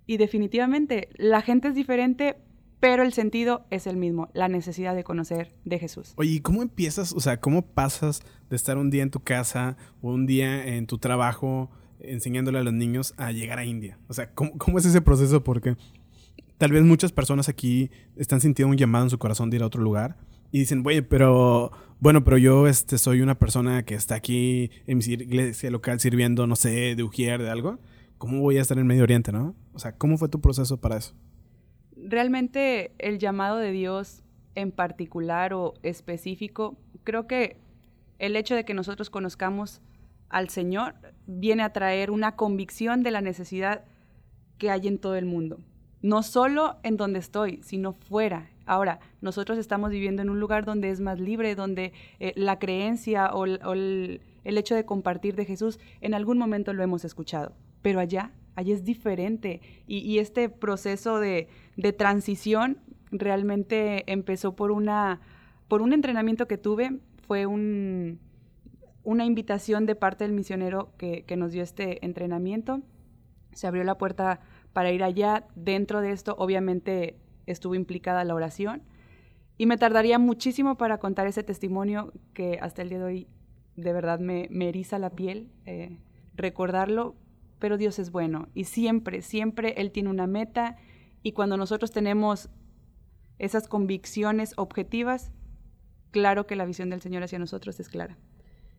y 0.06 0.16
definitivamente 0.18 1.08
la 1.16 1.40
gente 1.40 1.68
es 1.68 1.74
diferente, 1.74 2.36
pero 2.80 3.02
el 3.02 3.12
sentido 3.12 3.64
es 3.70 3.86
el 3.86 3.96
mismo, 3.96 4.28
la 4.32 4.48
necesidad 4.48 4.94
de 4.94 5.04
conocer 5.04 5.54
de 5.64 5.78
Jesús. 5.78 6.14
Oye, 6.16 6.42
¿cómo 6.42 6.62
empiezas, 6.62 7.12
o 7.12 7.20
sea, 7.20 7.40
cómo 7.40 7.62
pasas 7.62 8.22
de 8.48 8.56
estar 8.56 8.76
un 8.76 8.90
día 8.90 9.02
en 9.02 9.10
tu 9.10 9.20
casa 9.20 9.76
o 10.02 10.10
un 10.10 10.26
día 10.26 10.66
en 10.66 10.86
tu 10.86 10.98
trabajo 10.98 11.70
enseñándole 12.00 12.58
a 12.58 12.62
los 12.62 12.72
niños 12.72 13.14
a 13.16 13.32
llegar 13.32 13.58
a 13.58 13.64
India? 13.64 13.98
O 14.08 14.14
sea, 14.14 14.34
¿cómo, 14.34 14.58
cómo 14.58 14.78
es 14.78 14.84
ese 14.84 15.00
proceso? 15.00 15.44
Porque 15.44 15.76
tal 16.58 16.72
vez 16.72 16.82
muchas 16.82 17.12
personas 17.12 17.48
aquí 17.48 17.90
están 18.16 18.40
sintiendo 18.40 18.70
un 18.70 18.76
llamado 18.76 19.04
en 19.04 19.10
su 19.10 19.18
corazón 19.18 19.48
de 19.48 19.58
ir 19.58 19.62
a 19.62 19.66
otro 19.66 19.82
lugar 19.82 20.16
y 20.52 20.60
dicen, 20.60 20.82
oye, 20.86 21.02
pero 21.02 21.70
bueno, 22.00 22.24
pero 22.24 22.38
yo 22.38 22.66
este, 22.66 22.98
soy 22.98 23.20
una 23.20 23.38
persona 23.38 23.84
que 23.84 23.94
está 23.94 24.14
aquí 24.14 24.70
en 24.86 24.98
mi 24.98 25.04
iglesia 25.04 25.70
local 25.70 26.00
sirviendo, 26.00 26.46
no 26.46 26.56
sé, 26.56 26.94
de 26.94 27.02
Ujier, 27.02 27.42
de 27.42 27.50
algo. 27.50 27.78
¿Cómo 28.18 28.40
voy 28.40 28.58
a 28.58 28.62
estar 28.62 28.78
en 28.78 28.86
Medio 28.86 29.02
Oriente, 29.02 29.32
no? 29.32 29.54
O 29.72 29.78
sea, 29.78 29.96
¿cómo 29.96 30.18
fue 30.18 30.28
tu 30.28 30.40
proceso 30.40 30.80
para 30.80 30.96
eso? 30.96 31.14
Realmente 31.96 32.92
el 32.98 33.18
llamado 33.18 33.58
de 33.58 33.72
Dios 33.72 34.22
en 34.54 34.72
particular 34.72 35.52
o 35.54 35.74
específico, 35.82 36.76
creo 37.04 37.26
que 37.26 37.58
el 38.18 38.36
hecho 38.36 38.54
de 38.54 38.64
que 38.64 38.74
nosotros 38.74 39.10
conozcamos 39.10 39.80
al 40.28 40.48
Señor 40.48 40.94
viene 41.26 41.62
a 41.62 41.72
traer 41.72 42.10
una 42.10 42.36
convicción 42.36 43.02
de 43.02 43.10
la 43.10 43.20
necesidad 43.20 43.84
que 44.58 44.70
hay 44.70 44.86
en 44.86 44.98
todo 44.98 45.16
el 45.16 45.24
mundo. 45.24 45.60
No 46.02 46.22
solo 46.22 46.78
en 46.82 46.96
donde 46.96 47.18
estoy, 47.18 47.60
sino 47.62 47.92
fuera, 47.92 48.50
Ahora, 48.70 49.00
nosotros 49.20 49.58
estamos 49.58 49.90
viviendo 49.90 50.22
en 50.22 50.30
un 50.30 50.38
lugar 50.38 50.64
donde 50.64 50.90
es 50.90 51.00
más 51.00 51.18
libre, 51.18 51.56
donde 51.56 51.92
eh, 52.20 52.32
la 52.36 52.60
creencia 52.60 53.34
o, 53.34 53.44
el, 53.44 54.20
hecho 54.44 54.76
de 54.76 54.84
compartir 54.84 55.34
de 55.34 55.44
Jesús 55.44 55.80
en 56.00 56.14
algún 56.14 56.38
momento 56.38 56.72
lo 56.72 56.84
hemos 56.84 57.04
escuchado, 57.04 57.52
pero 57.82 57.98
allá, 57.98 58.30
allá 58.54 58.72
es 58.72 58.84
diferente. 58.84 59.60
Y, 59.88 60.20
este 60.20 60.48
proceso 60.48 61.18
de, 61.18 61.48
transición 61.98 62.78
realmente 63.10 64.04
empezó 64.06 64.54
por, 64.54 64.70
una, 64.70 65.20
por 65.66 65.82
un 65.82 65.92
entrenamiento 65.92 66.46
que 66.46 66.56
tuve, 66.56 67.00
fue 67.26 67.46
un, 67.46 68.20
una 69.02 69.24
invitación 69.24 69.84
de 69.84 69.96
parte 69.96 70.22
del 70.22 70.32
misionero 70.32 70.92
que, 70.96 71.24
que 71.24 71.36
nos 71.36 71.50
dio 71.50 71.64
este 71.64 72.06
entrenamiento. 72.06 72.82
Se 73.52 73.66
abrió 73.66 73.82
la 73.82 73.98
puerta 73.98 74.38
para 74.72 74.92
ir 74.92 75.02
allá. 75.02 75.48
Dentro 75.56 76.00
de 76.00 76.12
esto, 76.12 76.36
obviamente, 76.38 77.16
estuvo 77.52 77.74
implicada 77.74 78.24
la 78.24 78.34
oración. 78.34 78.82
Y 79.58 79.66
me 79.66 79.76
tardaría 79.76 80.18
muchísimo 80.18 80.76
para 80.76 80.98
contar 80.98 81.26
ese 81.26 81.42
testimonio 81.42 82.12
que 82.32 82.58
hasta 82.60 82.82
el 82.82 82.88
día 82.88 82.98
de 82.98 83.04
hoy 83.04 83.28
de 83.76 83.92
verdad 83.92 84.18
me, 84.20 84.48
me 84.50 84.68
eriza 84.68 84.98
la 84.98 85.10
piel 85.10 85.50
eh, 85.66 85.98
recordarlo, 86.34 87.16
pero 87.58 87.76
Dios 87.76 87.98
es 87.98 88.10
bueno 88.10 88.48
y 88.54 88.64
siempre, 88.64 89.22
siempre 89.22 89.74
Él 89.76 89.90
tiene 89.90 90.08
una 90.08 90.26
meta 90.26 90.76
y 91.22 91.32
cuando 91.32 91.56
nosotros 91.56 91.90
tenemos 91.90 92.48
esas 93.38 93.68
convicciones 93.68 94.54
objetivas, 94.56 95.32
claro 96.10 96.46
que 96.46 96.56
la 96.56 96.64
visión 96.66 96.90
del 96.90 97.00
Señor 97.00 97.22
hacia 97.22 97.38
nosotros 97.38 97.80
es 97.80 97.88
clara. 97.88 98.18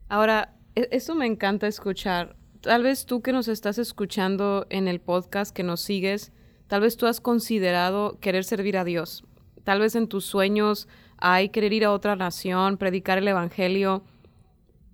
Ahora, 0.08 0.56
e, 0.74 0.88
eso 0.92 1.14
me 1.14 1.26
encanta 1.26 1.66
escuchar. 1.66 2.36
Tal 2.60 2.82
vez 2.82 3.06
tú 3.06 3.22
que 3.22 3.32
nos 3.32 3.48
estás 3.48 3.78
escuchando 3.78 4.66
en 4.70 4.88
el 4.88 5.00
podcast, 5.00 5.54
que 5.54 5.62
nos 5.62 5.80
sigues, 5.80 6.32
Tal 6.72 6.80
vez 6.80 6.96
tú 6.96 7.04
has 7.04 7.20
considerado 7.20 8.18
querer 8.18 8.44
servir 8.44 8.78
a 8.78 8.84
Dios. 8.84 9.24
Tal 9.62 9.78
vez 9.78 9.94
en 9.94 10.08
tus 10.08 10.24
sueños 10.24 10.88
hay 11.18 11.50
querer 11.50 11.74
ir 11.74 11.84
a 11.84 11.92
otra 11.92 12.16
nación, 12.16 12.78
predicar 12.78 13.18
el 13.18 13.28
Evangelio, 13.28 14.04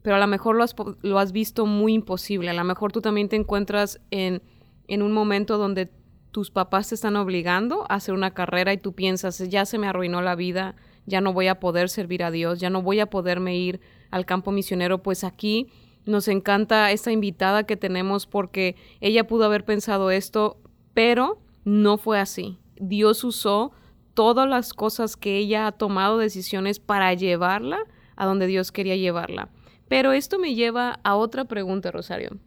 pero 0.03 0.17
a 0.17 0.19
lo 0.19 0.27
mejor 0.27 0.57
lo 0.57 0.65
has, 0.65 0.75
lo 1.03 1.21
has 1.21 1.31
visto 1.31 1.67
muy 1.67 1.95
imposible. 1.95 2.51
A 2.51 2.55
lo 2.55 2.65
mejor 2.65 2.91
tú 2.91 3.01
también 3.01 3.29
te 3.29 3.37
encuentras 3.37 4.01
en, 4.11 4.43
en 4.89 5.03
un 5.03 5.13
momento 5.13 5.57
donde 5.57 5.89
tus 6.33 6.51
papás 6.51 6.89
te 6.89 6.97
están 6.97 7.15
obligando 7.15 7.87
a 7.89 7.95
hacer 7.95 8.13
una 8.13 8.35
carrera 8.35 8.73
y 8.73 8.79
tú 8.79 8.93
piensas, 8.93 9.39
ya 9.49 9.65
se 9.65 9.79
me 9.79 9.87
arruinó 9.87 10.21
la 10.21 10.35
vida, 10.35 10.75
ya 11.07 11.21
no 11.21 11.33
voy 11.33 11.47
a 11.47 11.61
poder 11.61 11.91
servir 11.91 12.25
a 12.25 12.33
Dios, 12.33 12.59
ya 12.59 12.71
no 12.71 12.83
voy 12.83 12.99
a 12.99 13.07
poderme 13.07 13.57
ir 13.57 13.81
al 14.11 14.27
campo 14.27 14.51
misionero, 14.51 15.05
pues 15.05 15.23
aquí 15.23 15.69
nos 16.07 16.27
encanta 16.27 16.91
esta 16.91 17.13
invitada 17.13 17.63
que 17.67 17.77
tenemos 17.77 18.27
porque 18.27 18.75
ella 19.01 19.29
pudo 19.29 19.45
haber 19.45 19.65
pensado 19.65 20.11
esto, 20.11 20.57
pero 20.93 21.39
no 21.69 21.99
fue 21.99 22.19
así. 22.19 22.59
Dios 22.77 23.25
usó 23.25 23.73
todas 24.15 24.49
las 24.49 24.73
cosas 24.73 25.17
que 25.17 25.37
ella 25.39 25.67
ha 25.67 25.73
tomado 25.73 26.19
decisiones 26.19 26.81
para 26.81 27.13
llevarla 27.15 27.79
a 28.17 28.27
donde 28.27 28.47
Dios 28.47 28.73
quería 28.73 28.97
llevarla. 28.97 29.51
Pero 29.89 30.13
esto 30.13 30.39
me 30.39 30.55
lleva 30.55 31.01
a 31.03 31.15
otra 31.17 31.45
pregunta, 31.45 31.91
Rosario. 31.91 32.39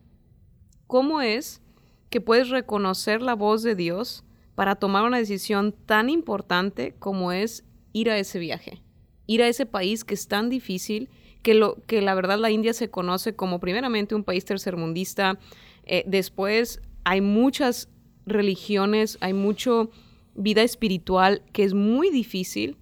¿cómo 0.91 1.21
es 1.21 1.61
que 2.09 2.19
puedes 2.19 2.49
reconocer 2.49 3.21
la 3.21 3.33
voz 3.33 3.63
de 3.63 3.75
Dios 3.75 4.25
para 4.55 4.75
tomar 4.75 5.05
una 5.05 5.19
decisión 5.19 5.71
tan 5.71 6.09
importante 6.09 6.95
como 6.99 7.31
es 7.31 7.63
ir 7.93 8.09
a 8.09 8.17
ese 8.17 8.39
viaje? 8.39 8.81
Ir 9.25 9.41
a 9.41 9.47
ese 9.47 9.65
país 9.65 10.03
que 10.03 10.15
es 10.15 10.27
tan 10.27 10.49
difícil, 10.49 11.09
que, 11.43 11.53
lo, 11.53 11.77
que 11.87 12.01
la 12.01 12.13
verdad 12.13 12.39
la 12.39 12.51
India 12.51 12.73
se 12.73 12.89
conoce 12.89 13.37
como 13.37 13.61
primeramente 13.61 14.15
un 14.15 14.25
país 14.25 14.43
tercermundista, 14.43 15.39
eh, 15.85 16.03
después 16.05 16.81
hay 17.05 17.21
muchas 17.21 17.87
religiones, 18.25 19.17
hay 19.21 19.33
mucho 19.33 19.89
vida 20.35 20.61
espiritual 20.63 21.43
que 21.51 21.63
es 21.63 21.73
muy 21.73 22.09
difícil 22.09 22.77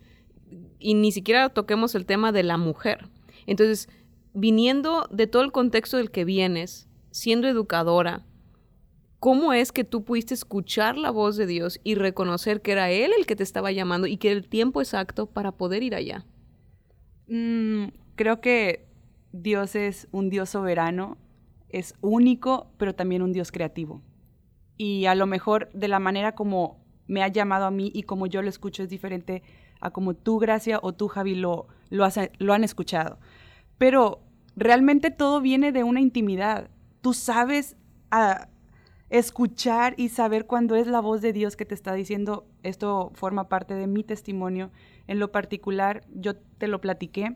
y 0.79 0.93
ni 0.93 1.11
siquiera 1.11 1.49
toquemos 1.49 1.95
el 1.95 2.05
tema 2.05 2.31
de 2.31 2.43
la 2.43 2.57
mujer. 2.57 3.09
Entonces, 3.45 3.89
viniendo 4.33 5.07
de 5.11 5.27
todo 5.27 5.43
el 5.43 5.51
contexto 5.51 5.97
del 5.97 6.11
que 6.11 6.25
vienes, 6.25 6.87
siendo 7.11 7.47
educadora, 7.47 8.25
¿cómo 9.19 9.53
es 9.53 9.71
que 9.71 9.83
tú 9.83 10.03
pudiste 10.03 10.33
escuchar 10.33 10.97
la 10.97 11.11
voz 11.11 11.35
de 11.35 11.47
Dios 11.47 11.79
y 11.83 11.95
reconocer 11.95 12.61
que 12.61 12.71
era 12.71 12.91
Él 12.91 13.11
el 13.17 13.25
que 13.25 13.35
te 13.35 13.43
estaba 13.43 13.71
llamando 13.71 14.07
y 14.07 14.17
que 14.17 14.29
era 14.29 14.37
el 14.37 14.47
tiempo 14.47 14.81
exacto 14.81 15.25
para 15.25 15.51
poder 15.51 15.83
ir 15.83 15.95
allá? 15.95 16.25
Mm, 17.27 17.87
creo 18.15 18.41
que 18.41 18.87
Dios 19.31 19.75
es 19.75 20.07
un 20.11 20.29
Dios 20.29 20.49
soberano, 20.49 21.17
es 21.69 21.93
único, 22.01 22.71
pero 22.77 22.95
también 22.95 23.21
un 23.21 23.33
Dios 23.33 23.51
creativo. 23.51 24.01
Y 24.79 25.07
a 25.07 25.13
lo 25.13 25.27
mejor 25.27 25.69
de 25.73 25.89
la 25.89 25.99
manera 25.99 26.35
como 26.35 26.79
me 27.05 27.21
ha 27.21 27.27
llamado 27.27 27.65
a 27.65 27.71
mí 27.71 27.91
y 27.93 28.03
como 28.03 28.27
yo 28.27 28.41
lo 28.41 28.47
escucho 28.47 28.81
es 28.81 28.89
diferente 28.89 29.43
a 29.81 29.91
como 29.91 30.13
tú, 30.13 30.39
Gracia, 30.39 30.79
o 30.81 30.93
tú, 30.93 31.09
Javi, 31.09 31.35
lo, 31.35 31.67
lo, 31.89 32.07
lo 32.37 32.53
han 32.53 32.63
escuchado. 32.63 33.19
Pero 33.77 34.21
realmente 34.55 35.11
todo 35.11 35.41
viene 35.41 35.73
de 35.73 35.83
una 35.83 35.99
intimidad. 35.99 36.69
Tú 37.01 37.13
sabes 37.13 37.75
a 38.09 38.31
ah, 38.31 38.49
escuchar 39.09 39.95
y 39.97 40.09
saber 40.09 40.45
cuándo 40.45 40.75
es 40.75 40.87
la 40.87 41.01
voz 41.01 41.21
de 41.21 41.33
Dios 41.33 41.55
que 41.55 41.65
te 41.65 41.75
está 41.75 41.93
diciendo, 41.93 42.47
esto 42.63 43.11
forma 43.15 43.49
parte 43.49 43.73
de 43.73 43.87
mi 43.87 44.03
testimonio. 44.03 44.71
En 45.07 45.19
lo 45.19 45.31
particular, 45.31 46.05
yo 46.13 46.35
te 46.35 46.67
lo 46.67 46.79
platiqué. 46.79 47.35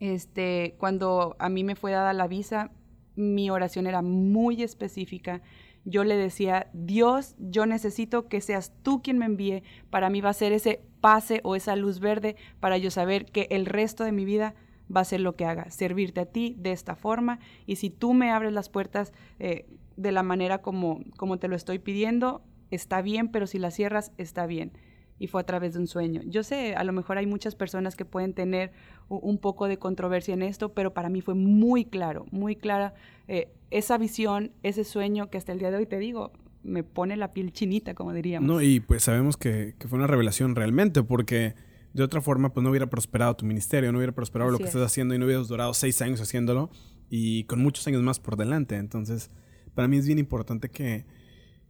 Este, 0.00 0.74
cuando 0.78 1.36
a 1.38 1.48
mí 1.48 1.62
me 1.62 1.76
fue 1.76 1.92
dada 1.92 2.12
la 2.12 2.26
visa, 2.26 2.72
mi 3.16 3.50
oración 3.50 3.86
era 3.86 4.00
muy 4.02 4.62
específica. 4.62 5.42
Yo 5.88 6.04
le 6.04 6.16
decía, 6.16 6.68
Dios, 6.74 7.34
yo 7.38 7.64
necesito 7.64 8.28
que 8.28 8.42
seas 8.42 8.74
tú 8.82 9.00
quien 9.00 9.16
me 9.16 9.24
envíe. 9.24 9.62
Para 9.88 10.10
mí 10.10 10.20
va 10.20 10.28
a 10.28 10.34
ser 10.34 10.52
ese 10.52 10.82
pase 11.00 11.40
o 11.44 11.56
esa 11.56 11.76
luz 11.76 11.98
verde 11.98 12.36
para 12.60 12.76
yo 12.76 12.90
saber 12.90 13.24
que 13.24 13.46
el 13.50 13.64
resto 13.64 14.04
de 14.04 14.12
mi 14.12 14.26
vida 14.26 14.54
va 14.94 15.00
a 15.00 15.04
ser 15.04 15.20
lo 15.20 15.34
que 15.34 15.46
haga, 15.46 15.70
servirte 15.70 16.20
a 16.20 16.26
ti 16.26 16.54
de 16.58 16.72
esta 16.72 16.94
forma. 16.94 17.40
Y 17.64 17.76
si 17.76 17.88
tú 17.88 18.12
me 18.12 18.30
abres 18.30 18.52
las 18.52 18.68
puertas 18.68 19.14
eh, 19.38 19.66
de 19.96 20.12
la 20.12 20.22
manera 20.22 20.58
como, 20.60 21.00
como 21.16 21.38
te 21.38 21.48
lo 21.48 21.56
estoy 21.56 21.78
pidiendo, 21.78 22.42
está 22.70 23.00
bien, 23.00 23.28
pero 23.28 23.46
si 23.46 23.58
las 23.58 23.74
cierras, 23.74 24.12
está 24.18 24.46
bien 24.46 24.72
y 25.18 25.26
fue 25.26 25.40
a 25.40 25.44
través 25.44 25.74
de 25.74 25.80
un 25.80 25.86
sueño. 25.86 26.22
Yo 26.26 26.42
sé, 26.42 26.74
a 26.74 26.84
lo 26.84 26.92
mejor 26.92 27.18
hay 27.18 27.26
muchas 27.26 27.54
personas 27.54 27.96
que 27.96 28.04
pueden 28.04 28.34
tener 28.34 28.72
un 29.08 29.38
poco 29.38 29.68
de 29.68 29.78
controversia 29.78 30.34
en 30.34 30.42
esto, 30.42 30.72
pero 30.74 30.92
para 30.94 31.08
mí 31.08 31.20
fue 31.20 31.34
muy 31.34 31.84
claro, 31.84 32.26
muy 32.30 32.56
clara 32.56 32.94
eh, 33.26 33.48
esa 33.70 33.98
visión, 33.98 34.52
ese 34.62 34.84
sueño 34.84 35.30
que 35.30 35.38
hasta 35.38 35.52
el 35.52 35.58
día 35.58 35.70
de 35.70 35.78
hoy 35.78 35.86
te 35.86 35.98
digo, 35.98 36.32
me 36.62 36.82
pone 36.82 37.16
la 37.16 37.32
piel 37.32 37.52
chinita, 37.52 37.94
como 37.94 38.12
diríamos. 38.12 38.46
No, 38.46 38.60
y 38.60 38.80
pues 38.80 39.04
sabemos 39.04 39.36
que, 39.36 39.74
que 39.78 39.88
fue 39.88 39.98
una 39.98 40.06
revelación 40.06 40.54
realmente, 40.54 41.02
porque 41.02 41.54
de 41.92 42.02
otra 42.02 42.20
forma, 42.20 42.52
pues 42.52 42.62
no 42.62 42.70
hubiera 42.70 42.88
prosperado 42.88 43.34
tu 43.34 43.46
ministerio, 43.46 43.90
no 43.92 43.98
hubiera 43.98 44.12
prosperado 44.12 44.50
lo 44.50 44.58
que 44.58 44.64
estás 44.64 44.82
haciendo 44.82 45.14
y 45.14 45.18
no 45.18 45.24
hubieras 45.24 45.48
durado 45.48 45.74
seis 45.74 46.00
años 46.02 46.20
haciéndolo 46.20 46.70
y 47.10 47.44
con 47.44 47.60
muchos 47.60 47.86
años 47.86 48.02
más 48.02 48.20
por 48.20 48.36
delante. 48.36 48.76
Entonces, 48.76 49.30
para 49.74 49.88
mí 49.88 49.96
es 49.96 50.06
bien 50.06 50.18
importante 50.18 50.68
que, 50.70 51.06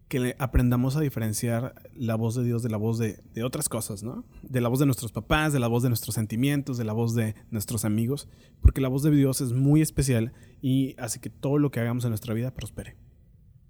que 0.08 0.34
aprendamos 0.38 0.96
a 0.96 1.00
diferenciar 1.00 1.74
la 1.94 2.14
voz 2.14 2.34
de 2.34 2.42
Dios 2.42 2.62
de 2.62 2.70
la 2.70 2.78
voz 2.78 2.98
de, 2.98 3.20
de, 3.34 3.44
otras 3.44 3.68
cosas, 3.68 4.02
¿no? 4.02 4.24
De 4.42 4.60
la 4.60 4.68
voz 4.68 4.78
de 4.78 4.86
nuestros 4.86 5.12
papás, 5.12 5.52
de 5.52 5.60
la 5.60 5.68
voz 5.68 5.82
de 5.82 5.90
nuestros 5.90 6.14
sentimientos, 6.14 6.78
de 6.78 6.84
la 6.84 6.94
voz 6.94 7.14
de 7.14 7.34
nuestros 7.50 7.84
amigos, 7.84 8.28
porque 8.62 8.80
la 8.80 8.88
voz 8.88 9.02
de 9.02 9.10
Dios 9.10 9.40
es 9.40 9.52
muy 9.52 9.82
especial 9.82 10.32
y 10.62 10.94
hace 10.98 11.20
que 11.20 11.30
todo 11.30 11.58
lo 11.58 11.70
que 11.70 11.80
hagamos 11.80 12.04
en 12.04 12.10
nuestra 12.10 12.34
vida 12.34 12.52
prospere. 12.52 12.96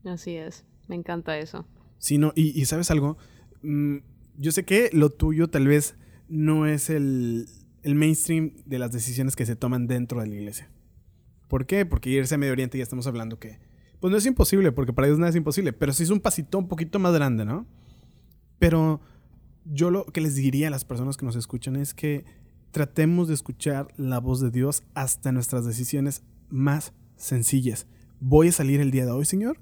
Así 0.04 0.36
es, 0.36 0.64
me 0.86 0.94
encanta 0.94 1.38
eso. 1.38 1.66
Sí, 1.98 2.18
no, 2.18 2.32
y, 2.36 2.64
sabes 2.66 2.90
algo, 2.92 3.18
mm, 3.62 3.96
yo 4.36 4.52
sé 4.52 4.64
que 4.64 4.90
lo 4.92 5.10
tuyo 5.10 5.48
tal 5.48 5.66
vez 5.66 5.96
no 6.28 6.66
es 6.66 6.88
el, 6.90 7.48
el 7.82 7.96
mainstream 7.96 8.52
de 8.64 8.78
las 8.78 8.92
decisiones 8.92 9.34
que 9.34 9.44
se 9.44 9.56
toman 9.56 9.88
dentro 9.88 10.20
de 10.20 10.28
la 10.28 10.34
iglesia. 10.34 10.70
¿Por 11.48 11.66
qué? 11.66 11.84
Porque 11.84 12.10
irse 12.10 12.36
a 12.36 12.38
Medio 12.38 12.52
Oriente 12.52 12.78
ya 12.78 12.84
estamos 12.84 13.06
hablando 13.08 13.40
que 13.40 13.58
pues 14.00 14.10
no 14.10 14.16
es 14.16 14.26
imposible, 14.26 14.72
porque 14.72 14.92
para 14.92 15.06
Dios 15.06 15.18
nada 15.18 15.30
es 15.30 15.36
imposible, 15.36 15.72
pero 15.72 15.92
sí 15.92 16.02
es 16.02 16.10
un 16.10 16.20
pasito 16.20 16.58
un 16.58 16.68
poquito 16.68 16.98
más 16.98 17.12
grande, 17.12 17.44
¿no? 17.44 17.66
Pero 18.58 19.00
yo 19.64 19.90
lo 19.90 20.06
que 20.06 20.20
les 20.20 20.34
diría 20.34 20.68
a 20.68 20.70
las 20.70 20.84
personas 20.84 21.16
que 21.16 21.26
nos 21.26 21.36
escuchan 21.36 21.76
es 21.76 21.94
que 21.94 22.24
tratemos 22.70 23.28
de 23.28 23.34
escuchar 23.34 23.88
la 23.96 24.20
voz 24.20 24.40
de 24.40 24.50
Dios 24.50 24.82
hasta 24.94 25.32
nuestras 25.32 25.64
decisiones 25.64 26.22
más 26.48 26.92
sencillas. 27.16 27.86
¿Voy 28.20 28.48
a 28.48 28.52
salir 28.52 28.80
el 28.80 28.90
día 28.90 29.04
de 29.04 29.12
hoy, 29.12 29.24
Señor? 29.24 29.60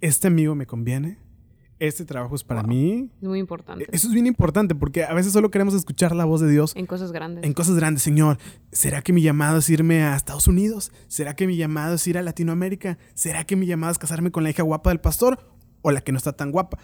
¿Este 0.00 0.28
amigo 0.28 0.54
me 0.54 0.66
conviene? 0.66 1.18
Este 1.78 2.04
trabajo 2.04 2.34
es 2.34 2.44
para 2.44 2.62
mí. 2.62 3.10
Es 3.20 3.28
muy 3.28 3.38
importante. 3.38 3.86
Eso 3.90 4.08
es 4.08 4.14
bien 4.14 4.26
importante 4.26 4.74
porque 4.74 5.04
a 5.04 5.12
veces 5.14 5.32
solo 5.32 5.50
queremos 5.50 5.74
escuchar 5.74 6.14
la 6.14 6.24
voz 6.24 6.40
de 6.40 6.50
Dios. 6.50 6.72
En 6.76 6.86
cosas 6.86 7.12
grandes. 7.12 7.44
En 7.44 7.52
cosas 7.52 7.76
grandes, 7.76 8.02
Señor. 8.02 8.38
¿Será 8.72 9.02
que 9.02 9.12
mi 9.12 9.22
llamado 9.22 9.58
es 9.58 9.68
irme 9.68 10.02
a 10.04 10.16
Estados 10.16 10.48
Unidos? 10.48 10.92
¿Será 11.08 11.34
que 11.34 11.46
mi 11.46 11.56
llamado 11.56 11.94
es 11.94 12.06
ir 12.06 12.18
a 12.18 12.22
Latinoamérica? 12.22 12.98
¿Será 13.14 13.44
que 13.44 13.56
mi 13.56 13.66
llamado 13.66 13.92
es 13.92 13.98
casarme 13.98 14.30
con 14.30 14.44
la 14.44 14.50
hija 14.50 14.62
guapa 14.62 14.90
del 14.90 15.00
pastor? 15.00 15.38
O 15.86 15.90
la 15.90 16.00
que 16.00 16.12
no 16.12 16.18
está 16.18 16.32
tan 16.32 16.50
guapa. 16.50 16.78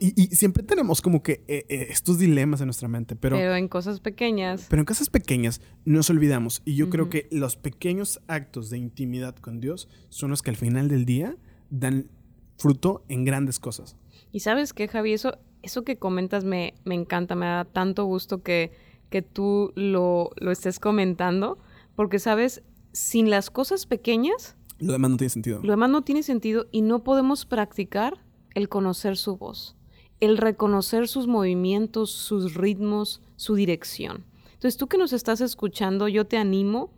Y, 0.00 0.26
siempre 0.36 0.62
tenemos 0.62 1.00
como 1.00 1.22
que 1.22 1.44
eh, 1.48 1.64
eh, 1.70 1.86
estos 1.88 2.18
dilemas 2.18 2.60
en 2.60 2.66
nuestra 2.66 2.88
mente. 2.88 3.16
Pero, 3.16 3.36
pero 3.36 3.56
en 3.56 3.68
cosas 3.68 4.00
pequeñas. 4.00 4.66
Pero 4.68 4.80
en 4.80 4.86
cosas 4.86 5.08
pequeñas 5.08 5.62
nos 5.86 6.10
olvidamos. 6.10 6.60
Y 6.66 6.74
yo 6.74 6.90
creo 6.90 7.08
que 7.08 7.26
los 7.30 7.56
pequeños 7.56 8.20
actos 8.26 8.68
de 8.68 8.76
intimidad 8.76 9.34
con 9.36 9.60
Dios 9.60 9.88
son 10.10 10.30
los 10.30 10.42
que 10.42 10.50
al 10.50 10.56
final 10.56 10.88
del 10.88 11.06
día 11.06 11.36
dan 11.70 12.10
fruto 12.58 13.04
en 13.08 13.24
grandes 13.24 13.58
cosas. 13.58 13.96
Y 14.34 14.40
sabes 14.40 14.72
qué, 14.72 14.88
Javi, 14.88 15.12
eso, 15.12 15.38
eso 15.62 15.84
que 15.84 15.96
comentas 15.96 16.42
me, 16.42 16.74
me 16.84 16.96
encanta, 16.96 17.36
me 17.36 17.46
da 17.46 17.64
tanto 17.64 18.04
gusto 18.04 18.42
que, 18.42 18.72
que 19.08 19.22
tú 19.22 19.72
lo, 19.76 20.30
lo 20.34 20.50
estés 20.50 20.80
comentando, 20.80 21.56
porque 21.94 22.18
sabes, 22.18 22.64
sin 22.90 23.30
las 23.30 23.48
cosas 23.48 23.86
pequeñas... 23.86 24.56
Lo 24.80 24.92
demás 24.92 25.12
no 25.12 25.16
tiene 25.18 25.30
sentido. 25.30 25.60
Lo 25.62 25.70
demás 25.70 25.88
no 25.88 26.02
tiene 26.02 26.24
sentido 26.24 26.66
y 26.72 26.82
no 26.82 27.04
podemos 27.04 27.46
practicar 27.46 28.24
el 28.56 28.68
conocer 28.68 29.16
su 29.16 29.36
voz, 29.36 29.76
el 30.18 30.36
reconocer 30.36 31.06
sus 31.06 31.28
movimientos, 31.28 32.10
sus 32.10 32.54
ritmos, 32.54 33.22
su 33.36 33.54
dirección. 33.54 34.24
Entonces 34.54 34.76
tú 34.76 34.88
que 34.88 34.98
nos 34.98 35.12
estás 35.12 35.40
escuchando, 35.42 36.08
yo 36.08 36.26
te 36.26 36.38
animo 36.38 36.90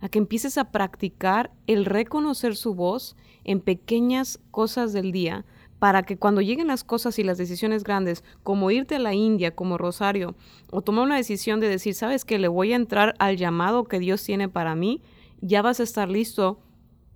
a 0.00 0.08
que 0.08 0.18
empieces 0.18 0.58
a 0.58 0.72
practicar 0.72 1.52
el 1.68 1.84
reconocer 1.84 2.56
su 2.56 2.74
voz 2.74 3.14
en 3.44 3.60
pequeñas 3.60 4.40
cosas 4.50 4.92
del 4.92 5.12
día 5.12 5.44
para 5.80 6.02
que 6.04 6.18
cuando 6.18 6.42
lleguen 6.42 6.68
las 6.68 6.84
cosas 6.84 7.18
y 7.18 7.24
las 7.24 7.38
decisiones 7.38 7.82
grandes, 7.82 8.22
como 8.44 8.70
irte 8.70 8.96
a 8.96 9.00
la 9.00 9.14
India, 9.14 9.56
como 9.56 9.78
Rosario, 9.78 10.36
o 10.70 10.82
tomar 10.82 11.04
una 11.04 11.16
decisión 11.16 11.58
de 11.58 11.68
decir, 11.68 11.94
sabes 11.94 12.24
que 12.24 12.38
le 12.38 12.48
voy 12.48 12.74
a 12.74 12.76
entrar 12.76 13.14
al 13.18 13.38
llamado 13.38 13.84
que 13.84 13.98
Dios 13.98 14.22
tiene 14.22 14.48
para 14.48 14.76
mí, 14.76 15.02
ya 15.40 15.62
vas 15.62 15.80
a 15.80 15.82
estar 15.82 16.08
listo 16.08 16.60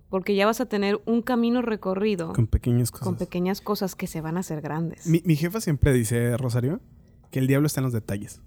porque 0.09 0.35
ya 0.35 0.47
vas 0.47 0.61
a 0.61 0.65
tener 0.65 0.99
un 1.05 1.21
camino 1.21 1.61
recorrido. 1.61 2.33
Con 2.33 2.47
pequeñas 2.47 2.89
cosas. 2.89 3.05
Con 3.05 3.17
pequeñas 3.17 3.61
cosas 3.61 3.95
que 3.95 4.07
se 4.07 4.21
van 4.21 4.37
a 4.37 4.39
hacer 4.39 4.61
grandes. 4.61 5.05
Mi, 5.05 5.21
mi 5.25 5.35
jefa 5.35 5.61
siempre 5.61 5.93
dice, 5.93 6.35
Rosario, 6.35 6.81
que 7.29 7.39
el 7.39 7.47
diablo 7.47 7.67
está 7.67 7.81
en 7.81 7.85
los 7.85 7.93
detalles. 7.93 8.41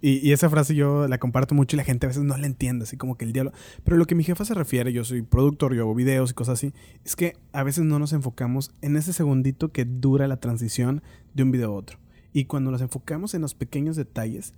Y, 0.00 0.32
esa 0.32 0.50
frase 0.50 0.74
yo 0.74 1.08
la 1.08 1.18
comparto 1.18 1.54
mucho 1.54 1.76
y 1.76 1.78
la 1.78 1.84
gente 1.84 2.06
a 2.06 2.08
veces 2.08 2.22
no 2.22 2.36
la 2.36 2.46
entiende, 2.46 2.84
así 2.84 2.96
como 2.96 3.16
que 3.16 3.24
el 3.24 3.32
diablo. 3.32 3.52
Pero 3.82 3.96
lo 3.96 4.06
que 4.06 4.14
mi 4.14 4.24
jefa 4.24 4.44
se 4.44 4.54
refiere, 4.54 4.92
yo 4.92 5.04
soy 5.04 5.22
productor, 5.22 5.74
yo 5.74 5.82
hago 5.82 5.94
videos 5.94 6.30
y 6.30 6.34
cosas 6.34 6.58
así, 6.58 6.72
es 7.04 7.16
que 7.16 7.36
a 7.52 7.62
veces 7.62 7.84
no 7.84 7.98
nos 7.98 8.12
enfocamos 8.12 8.72
en 8.82 8.96
ese 8.96 9.12
segundito 9.12 9.72
que 9.72 9.84
dura 9.84 10.28
la 10.28 10.38
transición 10.38 11.02
de 11.34 11.42
un 11.42 11.50
video 11.50 11.70
a 11.70 11.74
otro. 11.74 11.98
Y 12.32 12.46
cuando 12.46 12.70
nos 12.70 12.80
enfocamos 12.80 13.34
en 13.34 13.42
los 13.42 13.54
pequeños 13.54 13.96
detalles, 13.96 14.54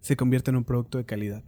se 0.00 0.16
convierte 0.16 0.50
en 0.50 0.56
un 0.56 0.64
producto 0.64 0.98
de 0.98 1.04
calidad. 1.04 1.44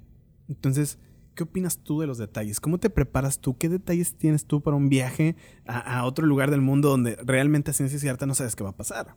Entonces, 0.49 0.99
¿qué 1.35 1.45
opinas 1.45 1.79
tú 1.79 2.01
de 2.01 2.07
los 2.07 2.19
detalles? 2.19 2.61
¿Cómo 2.61 2.79
te 2.79 2.91
preparas 2.91 3.41
tú? 3.41 3.57
¿Qué 3.57 3.69
detalles 3.69 4.17
tienes 4.17 4.45
tú 4.45 4.63
para 4.63 4.77
un 4.77 4.89
viaje 4.89 5.37
a, 5.67 6.05
otro 6.05 6.27
lugar 6.27 6.51
del 6.51 6.61
mundo 6.61 6.89
donde 6.89 7.17
realmente 7.25 7.71
a 7.71 7.75
ciencia 7.75 7.99
cierta 7.99 8.27
no 8.27 8.35
sabes 8.35 8.57
qué 8.57 8.65
va 8.65 8.71
a 8.71 8.77
pasar? 8.77 9.15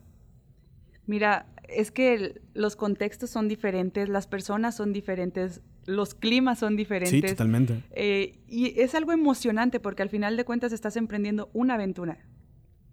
Mira, 1.06 1.46
es 1.68 1.90
que 1.90 2.40
los 2.54 2.76
contextos 2.76 3.30
son 3.30 3.48
diferentes, 3.48 4.08
las 4.08 4.26
personas 4.26 4.76
son 4.76 4.92
diferentes, 4.92 5.60
los 5.86 6.14
climas 6.14 6.58
son 6.58 6.76
diferentes. 6.76 7.20
Sí, 7.30 7.36
totalmente. 7.36 7.82
Eh, 7.92 8.38
y 8.48 8.80
es 8.80 8.94
algo 8.94 9.12
emocionante 9.12 9.80
porque 9.80 10.02
al 10.02 10.08
final 10.08 10.36
de 10.36 10.44
cuentas 10.44 10.72
estás 10.72 10.96
emprendiendo 10.96 11.50
una 11.52 11.74
aventura. 11.74 12.18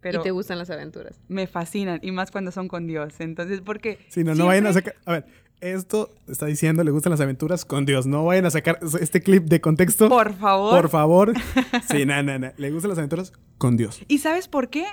Pero 0.02 0.22
y 0.22 0.24
te 0.24 0.32
gustan 0.32 0.58
las 0.58 0.70
aventuras. 0.72 1.22
Me 1.28 1.46
fascinan, 1.46 2.00
y 2.02 2.12
más 2.12 2.32
cuando 2.32 2.52
son 2.52 2.68
con 2.68 2.88
Dios. 2.88 3.20
Entonces, 3.20 3.62
porque... 3.62 4.00
Sí, 4.10 4.24
no, 4.24 4.34
no 4.34 4.48
vayan 4.48 4.66
a 4.66 4.74
sacar... 4.74 4.96
A 5.06 5.12
ver, 5.12 5.26
Esto 5.62 6.10
está 6.28 6.48
diciendo, 6.48 6.84
le 6.84 6.90
gustan 6.90 7.12
las 7.12 7.22
aventuras 7.22 7.66
con 7.66 7.86
Dios. 7.86 8.08
No 8.08 8.26
vayan 8.26 8.48
a 8.48 8.50
sacar 8.50 8.80
este 9.00 9.22
clip 9.22 9.44
de 9.44 9.62
contexto. 9.62 10.10
Por 10.10 10.34
favor. 10.34 10.82
Por 10.82 10.90
favor. 10.90 11.34
Sí, 11.92 12.06
no, 12.06 12.24
no, 12.24 12.40
no. 12.40 12.52
Le 12.58 12.72
gustan 12.72 12.90
las 12.90 12.98
aventuras 12.98 13.32
con 13.60 13.78
Dios. 13.78 14.02
¿Y 14.08 14.18
sabes 14.18 14.48
por 14.48 14.70
qué? 14.70 14.86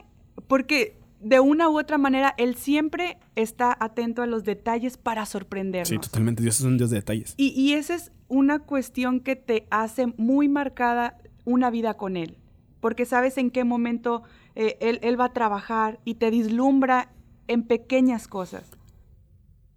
Porque 0.46 0.97
de 1.20 1.40
una 1.40 1.68
u 1.68 1.78
otra 1.78 1.98
manera, 1.98 2.34
Él 2.38 2.54
siempre 2.54 3.18
está 3.34 3.76
atento 3.78 4.22
a 4.22 4.26
los 4.26 4.44
detalles 4.44 4.96
para 4.96 5.26
sorprendernos. 5.26 5.88
Sí, 5.88 5.98
totalmente. 5.98 6.42
Dios 6.42 6.60
es 6.60 6.66
un 6.66 6.78
Dios 6.78 6.90
de 6.90 6.96
detalles. 6.96 7.34
Y, 7.36 7.48
y 7.48 7.74
esa 7.74 7.94
es 7.94 8.12
una 8.28 8.60
cuestión 8.60 9.20
que 9.20 9.36
te 9.36 9.66
hace 9.70 10.06
muy 10.16 10.48
marcada 10.48 11.18
una 11.44 11.70
vida 11.70 11.94
con 11.94 12.16
Él. 12.16 12.38
Porque 12.80 13.04
sabes 13.04 13.38
en 13.38 13.50
qué 13.50 13.64
momento 13.64 14.22
eh, 14.54 14.76
él, 14.80 15.00
él 15.02 15.18
va 15.18 15.26
a 15.26 15.32
trabajar 15.32 16.00
y 16.04 16.14
te 16.14 16.30
dislumbra 16.30 17.10
en 17.48 17.64
pequeñas 17.64 18.28
cosas. 18.28 18.64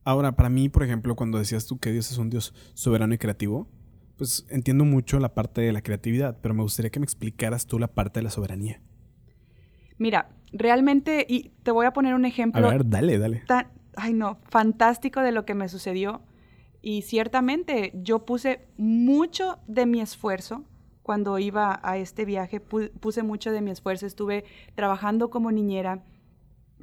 Ahora, 0.03 0.35
para 0.35 0.49
mí, 0.49 0.69
por 0.69 0.83
ejemplo, 0.83 1.15
cuando 1.15 1.37
decías 1.37 1.65
tú 1.65 1.79
que 1.79 1.91
Dios 1.91 2.11
es 2.11 2.17
un 2.17 2.29
Dios 2.29 2.53
soberano 2.73 3.13
y 3.13 3.17
creativo, 3.17 3.67
pues 4.17 4.45
entiendo 4.49 4.85
mucho 4.85 5.19
la 5.19 5.33
parte 5.33 5.61
de 5.61 5.71
la 5.71 5.81
creatividad, 5.81 6.37
pero 6.41 6.53
me 6.53 6.63
gustaría 6.63 6.91
que 6.91 6.99
me 6.99 7.05
explicaras 7.05 7.65
tú 7.65 7.79
la 7.79 7.87
parte 7.87 8.19
de 8.19 8.23
la 8.23 8.29
soberanía. 8.29 8.81
Mira, 9.97 10.29
realmente, 10.51 11.25
y 11.27 11.51
te 11.63 11.71
voy 11.71 11.85
a 11.85 11.91
poner 11.93 12.13
un 12.15 12.25
ejemplo. 12.25 12.67
A 12.67 12.71
ver, 12.71 12.87
dale, 12.89 13.17
dale. 13.17 13.43
Tan, 13.47 13.67
ay, 13.95 14.13
no, 14.13 14.39
fantástico 14.49 15.21
de 15.21 15.31
lo 15.31 15.45
que 15.45 15.53
me 15.55 15.69
sucedió. 15.69 16.21
Y 16.81 17.03
ciertamente 17.03 17.91
yo 17.95 18.25
puse 18.25 18.61
mucho 18.77 19.59
de 19.67 19.85
mi 19.85 20.01
esfuerzo 20.01 20.63
cuando 21.03 21.37
iba 21.39 21.79
a 21.83 21.97
este 21.97 22.25
viaje, 22.25 22.59
puse 22.59 23.23
mucho 23.23 23.51
de 23.51 23.61
mi 23.61 23.71
esfuerzo. 23.71 24.05
Estuve 24.07 24.45
trabajando 24.75 25.29
como 25.29 25.51
niñera 25.51 26.03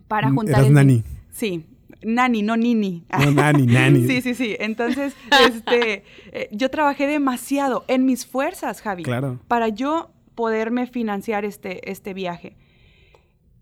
para 0.07 0.31
Mm, 0.31 0.35
juntar. 0.37 0.61
Eras 0.61 0.71
nani. 0.71 1.03
Sí, 1.31 1.67
nani, 2.03 2.43
no 2.43 2.57
nini. 2.57 3.05
No, 3.19 3.31
nani, 3.33 3.67
nani. 3.67 4.07
Sí, 4.07 4.21
sí, 4.23 4.35
sí. 4.35 4.57
Entonces, 4.61 5.15
este, 5.49 6.05
eh, 6.33 6.49
yo 6.53 6.71
trabajé 6.71 7.07
demasiado 7.07 7.85
en 7.89 8.05
mis 8.07 8.25
fuerzas, 8.27 8.81
Javi, 8.81 9.03
Claro. 9.03 9.41
para 9.49 9.69
yo 9.69 10.11
poderme 10.35 10.87
financiar 10.87 11.45
este, 11.45 11.91
este 11.91 12.15
viaje. 12.15 12.57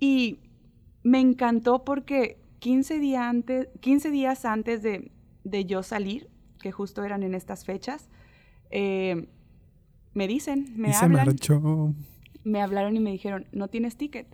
Y 0.00 0.38
me 1.02 1.20
encantó 1.20 1.84
porque 1.84 2.38
15, 2.58 2.98
día 2.98 3.28
antes, 3.28 3.68
15 3.80 4.10
días 4.10 4.44
antes 4.44 4.82
de, 4.82 5.10
de 5.44 5.64
yo 5.64 5.82
salir, 5.82 6.28
que 6.60 6.72
justo 6.72 7.04
eran 7.04 7.22
en 7.22 7.34
estas 7.34 7.64
fechas, 7.64 8.08
eh, 8.70 9.28
me 10.14 10.26
dicen, 10.26 10.72
me 10.76 10.90
y 10.90 10.92
se 10.92 11.04
hablan 11.04 11.26
marchó. 11.26 11.94
me 12.44 12.62
hablaron 12.62 12.96
y 12.96 13.00
me 13.00 13.10
dijeron, 13.12 13.46
no 13.52 13.68
tienes 13.68 13.96
ticket, 13.96 14.26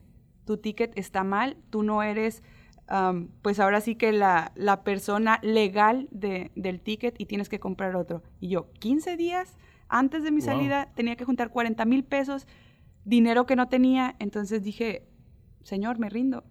tu 0.44 0.56
ticket 0.56 0.92
está 0.96 1.24
mal, 1.24 1.56
tú 1.70 1.82
no 1.82 2.02
eres, 2.02 2.42
pues 3.42 3.58
ahora 3.58 3.80
sí 3.80 3.94
que 3.94 4.12
la, 4.12 4.52
la 4.54 4.84
persona 4.84 5.38
legal 5.42 6.08
de- 6.10 6.50
del 6.56 6.80
ticket 6.80 7.14
y 7.18 7.26
tienes 7.26 7.48
que 7.48 7.58
comprar 7.58 7.96
otro. 7.96 8.22
Y 8.40 8.48
yo, 8.48 8.70
15 8.80 9.16
días 9.16 9.56
antes 9.88 10.22
de 10.22 10.30
mi 10.30 10.40
Wow. 10.40 10.46
salida, 10.46 10.88
tenía 10.94 11.16
que 11.16 11.24
juntar 11.24 11.50
40 11.50 11.84
mil 11.84 12.04
pesos, 12.04 12.46
dinero 13.04 13.46
que 13.46 13.56
no 13.56 13.68
tenía, 13.68 14.14
entonces 14.18 14.62
dije, 14.62 15.06
Señor, 15.62 15.98
me 15.98 16.08
rindo. 16.08 16.44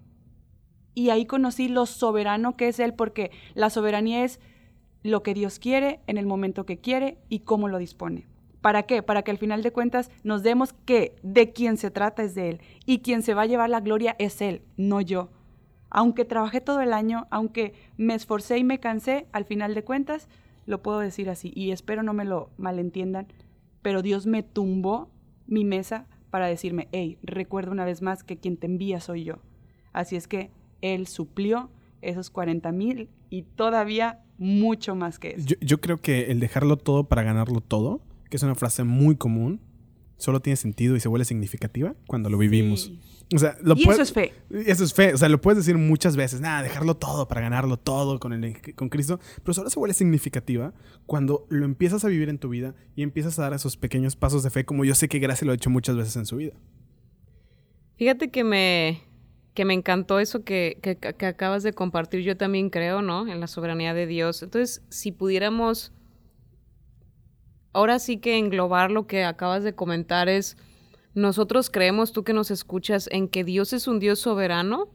Y 0.93 1.09
ahí 1.09 1.25
conocí 1.25 1.67
lo 1.67 1.85
soberano 1.85 2.57
que 2.57 2.67
es 2.67 2.79
Él, 2.79 2.93
porque 2.93 3.31
la 3.53 3.69
soberanía 3.69 4.23
es 4.23 4.39
lo 5.03 5.23
que 5.23 5.33
Dios 5.33 5.59
quiere 5.59 5.99
en 6.07 6.17
el 6.17 6.25
momento 6.25 6.65
que 6.65 6.79
quiere 6.79 7.17
y 7.29 7.39
cómo 7.39 7.67
lo 7.67 7.77
dispone. 7.77 8.27
¿Para 8.61 8.83
qué? 8.83 9.01
Para 9.01 9.23
que 9.23 9.31
al 9.31 9.39
final 9.39 9.63
de 9.63 9.71
cuentas 9.71 10.11
nos 10.23 10.43
demos 10.43 10.73
que 10.73 11.15
de 11.23 11.51
quien 11.51 11.77
se 11.77 11.89
trata 11.89 12.23
es 12.23 12.35
de 12.35 12.49
Él 12.49 12.61
y 12.85 12.99
quien 12.99 13.23
se 13.23 13.33
va 13.33 13.43
a 13.43 13.47
llevar 13.47 13.69
la 13.69 13.79
gloria 13.79 14.15
es 14.19 14.41
Él, 14.41 14.61
no 14.77 15.01
yo. 15.01 15.29
Aunque 15.89 16.25
trabajé 16.25 16.61
todo 16.61 16.81
el 16.81 16.93
año, 16.93 17.27
aunque 17.31 17.73
me 17.97 18.13
esforcé 18.13 18.59
y 18.59 18.63
me 18.63 18.79
cansé, 18.79 19.27
al 19.31 19.45
final 19.45 19.73
de 19.73 19.83
cuentas 19.83 20.29
lo 20.67 20.83
puedo 20.83 20.99
decir 20.99 21.29
así 21.29 21.51
y 21.55 21.71
espero 21.71 22.03
no 22.03 22.13
me 22.13 22.23
lo 22.23 22.51
malentiendan, 22.57 23.27
pero 23.81 24.03
Dios 24.03 24.27
me 24.27 24.43
tumbó 24.43 25.09
mi 25.47 25.65
mesa 25.65 26.05
para 26.31 26.47
decirme, 26.47 26.87
hey, 26.91 27.19
recuerda 27.21 27.71
una 27.71 27.85
vez 27.85 28.01
más 28.01 28.23
que 28.23 28.37
quien 28.37 28.57
te 28.57 28.65
envía 28.65 28.99
soy 28.99 29.25
yo. 29.25 29.35
Así 29.93 30.15
es 30.15 30.27
que 30.27 30.49
Él 30.81 31.05
suplió 31.05 31.69
esos 32.01 32.31
40 32.31 32.71
mil 32.71 33.09
y 33.29 33.43
todavía 33.43 34.21
mucho 34.37 34.95
más 34.95 35.19
que 35.19 35.35
eso. 35.35 35.45
Yo, 35.45 35.55
yo 35.61 35.81
creo 35.81 35.97
que 35.97 36.31
el 36.31 36.39
dejarlo 36.39 36.77
todo 36.77 37.03
para 37.03 37.21
ganarlo 37.21 37.61
todo, 37.61 38.01
que 38.29 38.37
es 38.37 38.43
una 38.43 38.55
frase 38.55 38.83
muy 38.83 39.15
común, 39.15 39.59
solo 40.21 40.39
tiene 40.39 40.55
sentido 40.55 40.95
y 40.95 40.99
se 40.99 41.07
vuelve 41.09 41.25
significativa 41.25 41.95
cuando 42.07 42.29
lo 42.29 42.37
vivimos. 42.37 42.83
Sí. 42.83 42.99
O 43.33 43.39
sea, 43.39 43.57
lo 43.61 43.75
Y 43.77 43.87
eso 43.89 44.01
es 44.01 44.11
fe. 44.11 44.33
Eso 44.49 44.83
es 44.83 44.93
fe. 44.93 45.13
O 45.13 45.17
sea, 45.17 45.29
lo 45.29 45.39
puedes 45.39 45.57
decir 45.57 45.77
muchas 45.77 46.17
veces. 46.17 46.41
Nada, 46.41 46.63
dejarlo 46.63 46.97
todo 46.97 47.27
para 47.29 47.39
ganarlo 47.41 47.77
todo 47.77 48.19
con, 48.19 48.33
el, 48.33 48.75
con 48.75 48.89
Cristo. 48.89 49.19
Pero 49.41 49.53
solo 49.53 49.69
se 49.69 49.79
vuelve 49.79 49.93
significativa 49.93 50.73
cuando 51.05 51.45
lo 51.49 51.63
empiezas 51.63 52.03
a 52.03 52.09
vivir 52.09 52.27
en 52.27 52.39
tu 52.39 52.49
vida 52.49 52.75
y 52.95 53.03
empiezas 53.03 53.39
a 53.39 53.43
dar 53.43 53.53
esos 53.53 53.77
pequeños 53.77 54.15
pasos 54.17 54.43
de 54.43 54.49
fe, 54.49 54.65
como 54.65 54.83
yo 54.85 54.95
sé 54.95 55.07
que 55.07 55.19
Gracia 55.19 55.45
lo 55.45 55.53
ha 55.53 55.55
hecho 55.55 55.69
muchas 55.69 55.95
veces 55.95 56.15
en 56.17 56.25
su 56.25 56.35
vida. 56.37 56.53
Fíjate 57.97 58.29
que 58.31 58.43
me, 58.43 59.01
que 59.53 59.63
me 59.65 59.73
encantó 59.73 60.19
eso 60.19 60.43
que, 60.43 60.77
que- 60.81 60.97
que 60.97 61.25
acabas 61.25 61.63
de 61.63 61.73
compartir. 61.73 62.21
Yo 62.23 62.35
también 62.35 62.69
creo, 62.69 63.01
¿no? 63.01 63.27
En 63.31 63.39
la 63.39 63.47
soberanía 63.47 63.93
de 63.93 64.07
Dios. 64.07 64.41
Entonces, 64.43 64.81
si 64.89 65.11
pudiéramos, 65.11 65.93
ahora 67.73 67.99
sí 67.99 68.17
que 68.17 68.37
englobar 68.37 68.91
lo 68.91 69.07
que 69.07 69.23
acabas 69.23 69.63
de 69.63 69.73
comentar 69.73 70.29
es, 70.29 70.57
nosotros 71.13 71.69
creemos, 71.69 72.11
tú 72.11 72.23
que 72.23 72.33
nos 72.33 72.51
escuchas, 72.51 73.09
en 73.11 73.27
que 73.27 73.43
Dios 73.43 73.73
es 73.73 73.87
un 73.87 73.99
Dios 73.99 74.19
soberano, 74.19 74.89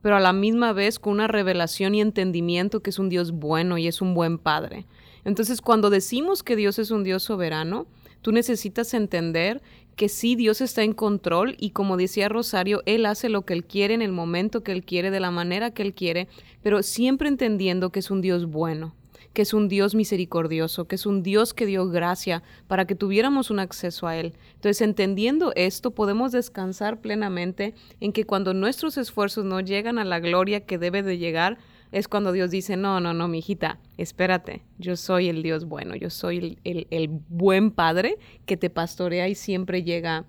pero 0.00 0.16
a 0.16 0.20
la 0.20 0.32
misma 0.32 0.72
vez 0.72 0.98
con 0.98 1.14
una 1.14 1.28
revelación 1.28 1.94
y 1.94 2.00
entendimiento 2.00 2.80
que 2.80 2.90
es 2.90 2.98
un 2.98 3.08
Dios 3.08 3.32
bueno 3.32 3.78
y 3.78 3.86
es 3.86 4.00
un 4.00 4.14
buen 4.14 4.38
Padre. 4.38 4.86
Entonces, 5.24 5.60
cuando 5.60 5.90
decimos 5.90 6.42
que 6.42 6.56
Dios 6.56 6.78
es 6.78 6.90
un 6.90 7.04
Dios 7.04 7.22
soberano, 7.22 7.86
tú 8.22 8.32
necesitas 8.32 8.94
entender 8.94 9.60
que 9.96 10.08
sí, 10.08 10.36
Dios 10.36 10.60
está 10.60 10.84
en 10.84 10.92
control 10.92 11.56
y 11.58 11.70
como 11.70 11.96
decía 11.96 12.28
Rosario, 12.28 12.82
Él 12.86 13.04
hace 13.04 13.28
lo 13.28 13.44
que 13.44 13.52
Él 13.52 13.64
quiere 13.64 13.94
en 13.94 14.02
el 14.02 14.12
momento 14.12 14.62
que 14.62 14.72
Él 14.72 14.84
quiere, 14.84 15.10
de 15.10 15.20
la 15.20 15.32
manera 15.32 15.72
que 15.72 15.82
Él 15.82 15.92
quiere, 15.92 16.28
pero 16.62 16.82
siempre 16.84 17.28
entendiendo 17.28 17.90
que 17.90 17.98
es 17.98 18.10
un 18.10 18.20
Dios 18.20 18.46
bueno, 18.46 18.94
que 19.32 19.42
es 19.42 19.54
un 19.54 19.68
Dios 19.68 19.94
misericordioso, 19.94 20.86
que 20.86 20.96
es 20.96 21.06
un 21.06 21.22
Dios 21.22 21.54
que 21.54 21.66
dio 21.66 21.88
gracia 21.88 22.42
para 22.66 22.86
que 22.86 22.94
tuviéramos 22.94 23.50
un 23.50 23.60
acceso 23.60 24.06
a 24.06 24.16
Él. 24.16 24.34
Entonces, 24.54 24.80
entendiendo 24.80 25.52
esto, 25.54 25.92
podemos 25.92 26.32
descansar 26.32 27.00
plenamente 27.00 27.74
en 28.00 28.12
que 28.12 28.24
cuando 28.24 28.54
nuestros 28.54 28.98
esfuerzos 28.98 29.44
no 29.44 29.60
llegan 29.60 29.98
a 29.98 30.04
la 30.04 30.18
gloria 30.20 30.66
que 30.66 30.78
debe 30.78 31.02
de 31.02 31.18
llegar, 31.18 31.58
es 31.92 32.06
cuando 32.08 32.32
Dios 32.32 32.50
dice, 32.50 32.76
no, 32.76 33.00
no, 33.00 33.14
no, 33.14 33.28
mi 33.28 33.38
hijita, 33.38 33.78
espérate, 33.96 34.62
yo 34.78 34.94
soy 34.96 35.28
el 35.30 35.42
Dios 35.42 35.64
bueno, 35.64 35.96
yo 35.96 36.10
soy 36.10 36.36
el, 36.38 36.58
el- 36.64 36.86
el 36.90 37.08
buen 37.08 37.70
padre 37.70 38.18
que 38.44 38.56
te 38.58 38.68
pastorea 38.68 39.26
y 39.28 39.34
siempre 39.34 39.82
llega, 39.84 40.26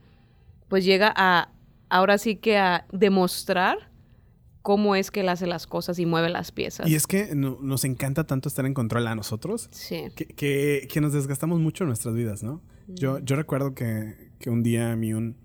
pues 0.69 0.85
llega 0.85 1.11
a, 1.17 1.49
ahora 1.89 2.17
sí 2.17 2.37
que 2.37 2.57
a 2.57 2.85
demostrar 2.93 3.88
cómo 4.61 4.95
es 4.95 5.09
que 5.11 5.21
Él 5.21 5.29
hace 5.29 5.47
las 5.47 5.67
cosas 5.67 5.99
y 5.99 6.05
mueve 6.05 6.29
las 6.29 6.51
piezas. 6.51 6.87
Y 6.87 6.95
es 6.95 7.07
que 7.07 7.33
no- 7.35 7.57
nos 7.61 7.83
encanta 7.85 8.25
tanto 8.25 8.49
estar 8.49 8.65
en 8.65 8.73
control 8.73 9.07
a 9.07 9.15
nosotros 9.15 9.69
Sí. 9.71 10.03
que, 10.15 10.25
que- 10.27 10.87
que 10.91 11.01
nos 11.01 11.13
desgastamos 11.13 11.59
mucho 11.59 11.83
en 11.83 11.89
nuestras 11.89 12.13
vidas, 12.15 12.43
¿no? 12.43 12.61
Yo, 12.87 13.19
yo 13.19 13.35
recuerdo 13.35 13.73
que, 13.75 14.31
que 14.39 14.49
un 14.49 14.63
día 14.63 14.91
a 14.91 14.95
mí, 14.95 15.13
un, 15.13 15.37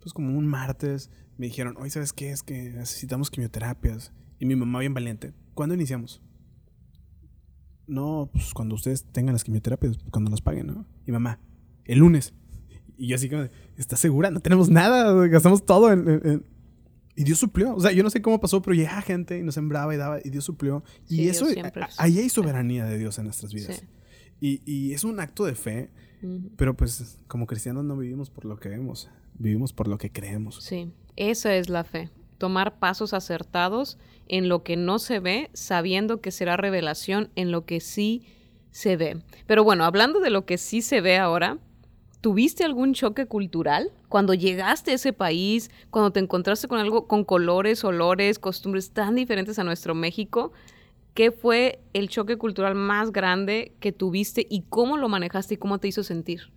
pues 0.00 0.12
como 0.12 0.36
un 0.36 0.46
martes, 0.46 1.10
me 1.38 1.46
dijeron, 1.46 1.74
oye, 1.78 1.90
¿sabes 1.90 2.12
qué? 2.12 2.30
Es 2.30 2.42
que 2.42 2.70
necesitamos 2.70 3.30
quimioterapias. 3.30 4.12
Y 4.38 4.46
mi 4.46 4.54
mamá 4.56 4.80
bien 4.80 4.94
valiente, 4.94 5.32
¿cuándo 5.54 5.74
iniciamos? 5.74 6.22
No, 7.86 8.30
pues 8.32 8.52
cuando 8.54 8.74
ustedes 8.76 9.04
tengan 9.12 9.32
las 9.34 9.42
quimioterapias, 9.44 9.98
cuando 10.10 10.30
las 10.30 10.40
paguen, 10.40 10.68
¿no? 10.68 10.86
Y 11.06 11.12
mamá, 11.12 11.40
el 11.84 11.98
lunes. 11.98 12.34
Y 12.96 13.08
yo 13.08 13.16
así 13.16 13.28
como, 13.28 13.48
¿estás 13.76 13.98
segura? 13.98 14.30
No 14.30 14.40
tenemos 14.40 14.68
nada, 14.70 15.26
gastamos 15.26 15.64
todo 15.66 15.90
en- 15.92 16.08
en-". 16.08 16.44
Y 17.20 17.24
Dios 17.24 17.38
suplió. 17.38 17.74
O 17.74 17.80
sea, 17.80 17.92
yo 17.92 18.02
no 18.02 18.08
sé 18.08 18.22
cómo 18.22 18.40
pasó, 18.40 18.62
pero 18.62 18.74
llegaba 18.74 19.02
gente 19.02 19.38
y 19.38 19.42
nos 19.42 19.54
sembraba 19.54 19.94
y 19.94 19.98
daba, 19.98 20.20
y 20.24 20.30
Dios 20.30 20.42
suplió. 20.42 20.82
Y 21.06 21.16
Sí, 21.16 21.28
eso, 21.28 21.46
ahí 21.98 22.18
hay 22.18 22.30
soberanía 22.30 22.86
de 22.86 22.96
Dios 22.96 23.18
en 23.18 23.26
nuestras 23.26 23.52
vidas. 23.52 23.76
Sí. 23.76 23.86
Y, 24.40 24.62
y 24.64 24.94
es 24.94 25.04
un 25.04 25.20
acto 25.20 25.44
de 25.44 25.54
fe, 25.54 25.90
pero 26.56 26.74
pues 26.74 27.18
como 27.28 27.46
cristianos 27.46 27.84
no 27.84 27.94
vivimos 27.98 28.30
por 28.30 28.46
lo 28.46 28.58
que 28.58 28.70
vemos, 28.70 29.10
vivimos 29.34 29.74
por 29.74 29.86
lo 29.86 29.98
que 29.98 30.10
creemos. 30.10 30.64
Sí, 30.64 30.92
esa 31.16 31.54
es 31.54 31.68
la 31.68 31.84
fe. 31.84 32.08
Tomar 32.38 32.78
pasos 32.78 33.12
acertados 33.12 33.98
en 34.26 34.48
lo 34.48 34.62
que 34.62 34.78
no 34.78 34.98
se 34.98 35.20
ve, 35.20 35.50
sabiendo 35.52 36.22
que 36.22 36.30
será 36.30 36.56
revelación 36.56 37.28
en 37.36 37.50
lo 37.50 37.66
que 37.66 37.80
sí 37.80 38.22
se 38.70 38.96
ve. 38.96 39.22
Pero 39.46 39.62
bueno, 39.62 39.84
hablando 39.84 40.20
de 40.20 40.30
lo 40.30 40.46
que 40.46 40.56
sí 40.56 40.80
se 40.80 41.02
ve 41.02 41.18
ahora, 41.18 41.58
¿tuviste 42.20 42.64
algún 42.64 42.94
choque 42.94 43.26
cultural 43.26 43.90
cuando 44.08 44.34
llegaste 44.34 44.90
a 44.92 44.94
ese 44.94 45.12
país, 45.12 45.70
cuando 45.90 46.12
te 46.12 46.20
encontraste 46.20 46.68
con 46.68 46.78
algo 46.78 47.06
con 47.06 47.24
colores, 47.24 47.84
olores, 47.84 48.38
costumbres 48.38 48.90
tan 48.90 49.14
diferentes 49.14 49.58
a 49.58 49.64
nuestro 49.64 49.94
México? 49.94 50.52
¿Qué 51.14 51.32
fue 51.32 51.80
el 51.92 52.08
choque 52.08 52.36
cultural 52.36 52.74
más 52.74 53.12
grande 53.12 53.74
que 53.80 53.92
tuviste 53.92 54.46
y 54.48 54.62
cómo 54.68 54.96
lo 54.96 55.08
manejaste 55.08 55.54
y 55.54 55.56
cómo 55.56 55.78
te 55.78 55.88
hizo 55.88 56.02
sentir? 56.02 56.52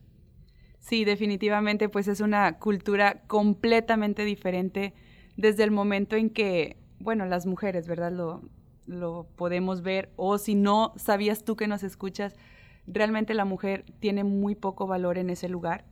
Sí, 0.80 1.06
definitivamente, 1.06 1.90
pues 1.90 2.08
es 2.08 2.20
una 2.20 2.60
cultura 2.60 3.22
completamente 3.28 4.26
diferente 4.26 4.94
desde 5.38 5.64
el 5.64 5.72
momento 5.72 6.16
en 6.16 6.30
que, 6.30 6.78
bueno, 7.00 7.26
las 7.26 7.46
mujeres, 7.46 7.88
¿verdad? 7.88 8.12
Lo, 8.12 8.42
lo 8.86 9.26
podemos 9.36 9.82
ver, 9.82 10.12
o 10.18 10.38
si 10.38 10.56
no 10.56 10.94
sabías 10.98 11.44
tú 11.44 11.56
que 11.56 11.68
nos 11.68 11.84
escuchas, 11.84 12.36
realmente 12.88 13.34
la 13.34 13.46
mujer 13.46 13.86
tiene 14.00 14.24
muy 14.24 14.56
poco 14.56 14.88
valor 14.88 15.18
en 15.18 15.30
ese 15.30 15.50
lugar. 15.50 15.86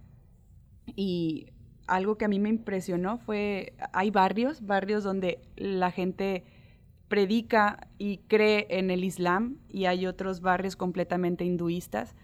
Y 0.95 1.47
algo 1.87 2.17
que 2.17 2.25
a 2.25 2.27
mí 2.27 2.39
me 2.39 2.49
impresionó 2.49 3.17
fue, 3.17 3.73
hay 3.93 4.11
barrios, 4.11 4.65
barrios 4.65 5.03
donde 5.03 5.41
la 5.55 5.91
gente 5.91 6.43
predica 7.07 7.89
y 7.97 8.19
cree 8.19 8.67
en 8.69 8.89
el 8.89 9.03
Islam 9.03 9.57
y 9.67 9.85
hay 9.85 10.07
otros 10.07 10.41
barrios 10.41 10.75
completamente 10.75 11.43
hinduistas. 11.43 12.15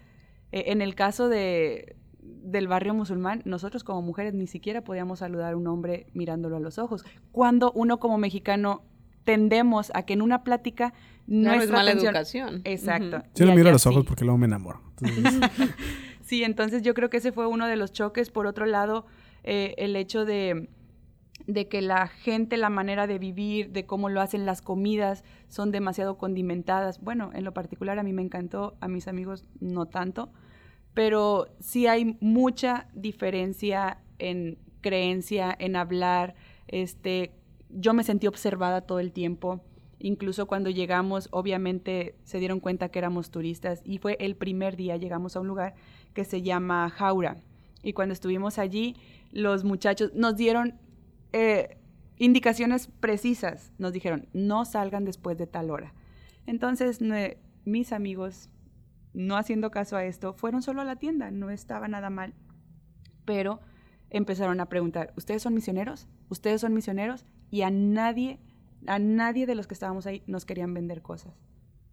E, 0.50 0.72
en 0.72 0.80
el 0.80 0.94
caso 0.94 1.28
de, 1.28 1.96
del 2.20 2.68
barrio 2.68 2.94
musulmán, 2.94 3.42
nosotros 3.44 3.84
como 3.84 4.00
mujeres 4.02 4.34
ni 4.34 4.46
siquiera 4.46 4.82
podíamos 4.82 5.18
saludar 5.18 5.52
a 5.52 5.56
un 5.56 5.66
hombre 5.66 6.06
mirándolo 6.14 6.56
a 6.56 6.60
los 6.60 6.78
ojos. 6.78 7.04
Cuando 7.32 7.72
uno 7.72 7.98
como 7.98 8.16
mexicano 8.16 8.82
tendemos 9.28 9.92
a 9.92 10.04
que 10.04 10.14
en 10.14 10.22
una 10.22 10.42
plática 10.42 10.94
no 11.26 11.52
es 11.52 11.70
mala 11.70 11.90
educación. 11.90 12.62
Exacto. 12.64 13.22
Yo 13.34 13.44
no 13.44 13.54
miro 13.54 13.68
a 13.68 13.72
los 13.72 13.86
ojos 13.86 14.06
porque 14.06 14.24
luego 14.24 14.38
me 14.38 14.46
enamoro. 14.46 14.80
sí, 16.22 16.44
entonces 16.44 16.80
yo 16.80 16.94
creo 16.94 17.10
que 17.10 17.18
ese 17.18 17.30
fue 17.30 17.46
uno 17.46 17.66
de 17.66 17.76
los 17.76 17.92
choques. 17.92 18.30
Por 18.30 18.46
otro 18.46 18.64
lado, 18.64 19.04
eh, 19.44 19.74
el 19.76 19.96
hecho 19.96 20.24
de, 20.24 20.70
de 21.46 21.68
que 21.68 21.82
la 21.82 22.06
gente, 22.06 22.56
la 22.56 22.70
manera 22.70 23.06
de 23.06 23.18
vivir, 23.18 23.70
de 23.70 23.84
cómo 23.84 24.08
lo 24.08 24.22
hacen 24.22 24.46
las 24.46 24.62
comidas, 24.62 25.24
son 25.48 25.72
demasiado 25.72 26.16
condimentadas. 26.16 26.98
Bueno, 26.98 27.30
en 27.34 27.44
lo 27.44 27.52
particular 27.52 27.98
a 27.98 28.02
mí 28.02 28.14
me 28.14 28.22
encantó, 28.22 28.78
a 28.80 28.88
mis 28.88 29.08
amigos 29.08 29.44
no 29.60 29.84
tanto, 29.84 30.32
pero 30.94 31.48
sí 31.60 31.86
hay 31.86 32.16
mucha 32.22 32.86
diferencia 32.94 33.98
en 34.18 34.56
creencia, 34.80 35.54
en 35.58 35.76
hablar, 35.76 36.34
este, 36.66 37.37
yo 37.70 37.94
me 37.94 38.04
sentí 38.04 38.26
observada 38.26 38.82
todo 38.82 39.00
el 39.00 39.12
tiempo. 39.12 39.60
Incluso 39.98 40.46
cuando 40.46 40.70
llegamos, 40.70 41.28
obviamente 41.32 42.14
se 42.24 42.38
dieron 42.38 42.60
cuenta 42.60 42.88
que 42.88 42.98
éramos 42.98 43.30
turistas 43.30 43.82
y 43.84 43.98
fue 43.98 44.16
el 44.20 44.36
primer 44.36 44.76
día, 44.76 44.96
llegamos 44.96 45.34
a 45.36 45.40
un 45.40 45.48
lugar 45.48 45.74
que 46.14 46.24
se 46.24 46.42
llama 46.42 46.88
Jaura. 46.90 47.36
Y 47.82 47.92
cuando 47.92 48.12
estuvimos 48.12 48.58
allí, 48.58 48.96
los 49.32 49.64
muchachos 49.64 50.12
nos 50.14 50.36
dieron 50.36 50.78
eh, 51.32 51.78
indicaciones 52.16 52.88
precisas. 53.00 53.72
Nos 53.78 53.92
dijeron, 53.92 54.28
no 54.32 54.64
salgan 54.64 55.04
después 55.04 55.36
de 55.38 55.46
tal 55.46 55.70
hora. 55.70 55.94
Entonces, 56.46 57.00
mis 57.64 57.92
amigos, 57.92 58.50
no 59.12 59.36
haciendo 59.36 59.70
caso 59.70 59.96
a 59.96 60.04
esto, 60.04 60.32
fueron 60.32 60.62
solo 60.62 60.80
a 60.80 60.84
la 60.84 60.96
tienda, 60.96 61.30
no 61.30 61.50
estaba 61.50 61.88
nada 61.88 62.10
mal. 62.10 62.34
Pero 63.24 63.60
empezaron 64.10 64.60
a 64.60 64.66
preguntar, 64.66 65.12
¿ustedes 65.16 65.42
son 65.42 65.54
misioneros? 65.54 66.08
¿Ustedes 66.28 66.60
son 66.60 66.72
misioneros? 66.72 67.26
Y 67.50 67.62
a 67.62 67.70
nadie, 67.70 68.38
a 68.86 68.98
nadie 68.98 69.46
de 69.46 69.54
los 69.54 69.66
que 69.66 69.74
estábamos 69.74 70.06
ahí 70.06 70.22
nos 70.26 70.44
querían 70.44 70.74
vender 70.74 71.02
cosas. 71.02 71.34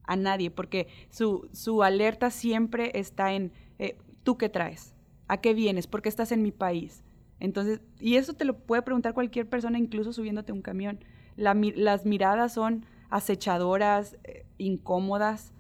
A 0.03 0.15
nadie, 0.15 0.51
porque 0.51 0.87
su, 1.09 1.49
su 1.51 1.81
alerta 1.81 2.29
siempre 2.29 2.91
está 2.93 3.33
en, 3.33 3.51
eh, 3.79 3.97
¿tú 4.23 4.37
qué 4.37 4.49
traes? 4.49 4.93
¿A 5.27 5.37
qué 5.37 5.53
vienes? 5.53 5.87
¿Por 5.87 6.01
qué 6.01 6.09
estás 6.09 6.31
en 6.31 6.43
mi 6.43 6.51
país? 6.51 7.03
Entonces, 7.39 7.81
y 7.99 8.15
eso 8.15 8.33
te 8.33 8.45
lo 8.45 8.57
puede 8.57 8.83
preguntar 8.83 9.13
cualquier 9.13 9.49
persona, 9.49 9.77
incluso 9.77 10.13
subiéndote 10.13 10.51
un 10.51 10.61
camión. 10.61 10.99
las 11.35 12.05
miradas 12.05 12.53
son 12.53 12.85
acechadoras, 13.09 14.17
eh, 14.23 14.45
incómodas, 14.57 15.53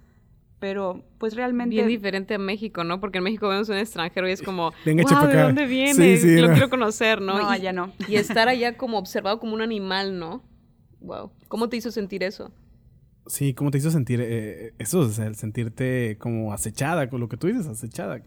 pero 0.59 1.03
pues 1.17 1.35
realmente... 1.35 1.75
Bien 1.75 1.87
diferente 1.87 2.35
a 2.35 2.37
México, 2.37 2.83
¿no? 2.83 2.99
Porque 2.99 3.19
en 3.19 3.25
México 3.25 3.49
vemos 3.49 3.69
un 3.69 3.77
extranjero 3.77 4.27
y 4.27 4.31
es 4.31 4.41
como, 4.41 4.71
wow, 4.85 5.27
¿de 5.27 5.41
dónde 5.41 5.65
viene? 5.65 6.17
lo 6.41 6.51
quiero 6.51 6.69
conocer, 6.69 7.21
¿no? 7.21 7.37
No, 7.37 7.49
allá 7.49 7.73
no. 7.73 7.91
Y 8.07 8.15
estar 8.15 8.47
allá 8.47 8.77
como 8.77 8.97
observado 8.97 9.39
como 9.39 9.53
un 9.53 9.61
animal, 9.61 10.17
¿no? 10.17 10.43
Wow. 11.01 11.31
¿Cómo 11.47 11.69
te 11.69 11.77
hizo 11.77 11.91
sentir 11.91 12.23
eso? 12.23 12.51
Sí, 13.27 13.53
¿cómo 13.53 13.71
te 13.71 13.79
hizo 13.79 13.91
sentir 13.91 14.21
eh, 14.21 14.73
eso? 14.77 14.99
O 14.99 15.09
sea, 15.09 15.25
el 15.25 15.35
sentirte 15.35 16.17
como 16.19 16.53
acechada, 16.53 17.09
con 17.09 17.19
lo 17.19 17.27
que 17.27 17.37
tú 17.37 17.47
dices, 17.47 17.67
acechada. 17.67 18.21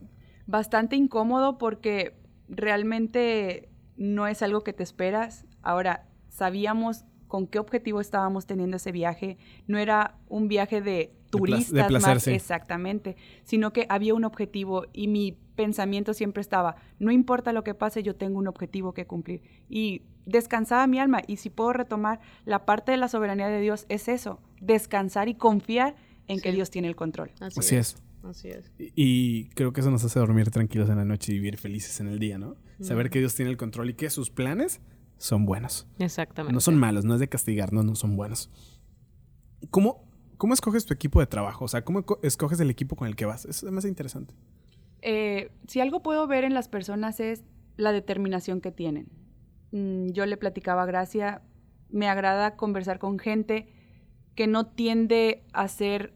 Bastante 0.47 0.97
incómodo 0.97 1.59
porque 1.59 2.17
realmente 2.49 3.69
no 3.97 4.27
es 4.27 4.43
algo 4.43 4.65
que 4.65 4.73
te 4.73 4.83
esperas. 4.83 5.47
Ahora, 5.63 6.09
sabíamos 6.29 7.05
con 7.29 7.47
qué 7.47 7.59
objetivo 7.59 8.01
estábamos 8.01 8.47
teniendo 8.47 8.77
ese 8.77 8.91
viaje. 8.91 9.39
No 9.67 9.79
era 9.79 10.19
un 10.29 10.49
viaje 10.49 10.81
de 10.81 11.13
turistas 11.31 11.91
más 12.03 12.27
exactamente, 12.27 13.17
sino 13.45 13.73
que 13.73 13.87
había 13.89 14.15
un 14.15 14.25
objetivo 14.25 14.87
y 14.93 15.09
mi 15.09 15.37
pensamiento 15.55 16.15
siempre 16.15 16.41
estaba, 16.41 16.77
no 16.99 17.11
importa 17.11 17.53
lo 17.53 17.65
que 17.65 17.75
pase, 17.75 18.03
yo 18.03 18.17
tengo 18.17 18.39
un 18.39 18.49
objetivo 18.49 18.95
que 18.95 19.07
cumplir. 19.07 19.43
Y 19.69 20.03
descansaba 20.25 20.87
mi 20.87 20.99
alma 20.99 21.23
y 21.27 21.37
si 21.37 21.51
puedo 21.51 21.73
retomar 21.73 22.21
la 22.45 22.65
parte 22.65 22.93
de 22.93 22.99
la 22.99 23.09
soberanía 23.09 23.49
de 23.49 23.61
Dios 23.61 23.87
es 23.89 24.09
eso, 24.09 24.41
descansar 24.61 25.29
y 25.29 25.35
confiar 25.35 25.97
en 26.29 26.41
que 26.41 26.53
Dios 26.53 26.71
tiene 26.71 26.89
el 26.89 26.97
control. 26.97 27.31
Así, 27.41 27.77
es. 27.77 27.97
Así 28.23 28.49
es. 28.49 28.71
Y, 28.79 29.49
creo 29.51 29.73
que 29.73 29.81
eso 29.81 29.91
nos 29.91 30.05
hace 30.05 30.19
dormir 30.19 30.51
tranquilos 30.51 30.89
en 30.91 30.97
la 30.97 31.05
noche 31.05 31.33
y 31.33 31.37
vivir 31.37 31.57
felices 31.57 32.01
en 32.01 32.09
el 32.09 32.19
día, 32.19 32.39
¿no? 32.39 32.57
Saber 32.81 33.11
que 33.11 33.19
Dios 33.19 33.35
tiene 33.35 33.51
el 33.51 33.57
control 33.57 33.91
y 33.91 33.95
que 33.95 34.09
sus 34.11 34.31
planes 34.31 34.81
son 35.19 35.45
buenos. 35.45 35.87
Exactamente. 35.99 36.55
No 36.55 36.61
son 36.61 36.77
malos, 36.77 37.05
no 37.05 37.15
es 37.15 37.21
de 37.21 37.29
castigarnos, 37.29 37.85
no 37.85 37.95
son 37.95 38.17
buenos. 38.17 38.51
¿Cómo, 39.71 40.05
¿Cómo 40.37 40.55
escoges 40.55 40.87
tu 40.87 40.95
equipo 40.95 41.21
de 41.21 41.27
trabajo? 41.27 41.65
O 41.65 41.69
sea, 41.69 41.85
¿cómo 41.85 42.05
escoges 42.23 42.61
el 42.61 42.71
equipo 42.71 42.97
con 42.97 43.09
el 43.09 43.17
que 43.17 43.27
vas? 43.27 43.45
Eso 43.45 43.67
es 43.67 43.73
más 43.73 43.85
interesante. 43.85 44.35
Eh, 45.03 45.51
si 45.67 45.81
algo 45.81 46.03
puedo 46.03 46.27
ver 46.27 46.45
en 46.45 46.55
las 46.55 46.69
personas 46.69 47.21
es 47.21 47.45
la 47.77 47.93
determinación 47.93 48.61
que 48.61 48.73
tienen. 48.73 49.09
Mm, 49.73 50.09
yo 50.11 50.27
le 50.27 50.37
platicaba 50.37 50.83
a 50.83 50.87
Gracia, 50.87 51.43
me 51.91 52.09
agrada 52.09 52.57
conversar 52.57 52.99
con 52.99 53.19
gente 53.19 53.73
que 54.35 54.47
no 54.47 54.67
tiende 54.67 55.45
a 55.53 55.67
ser 55.69 56.15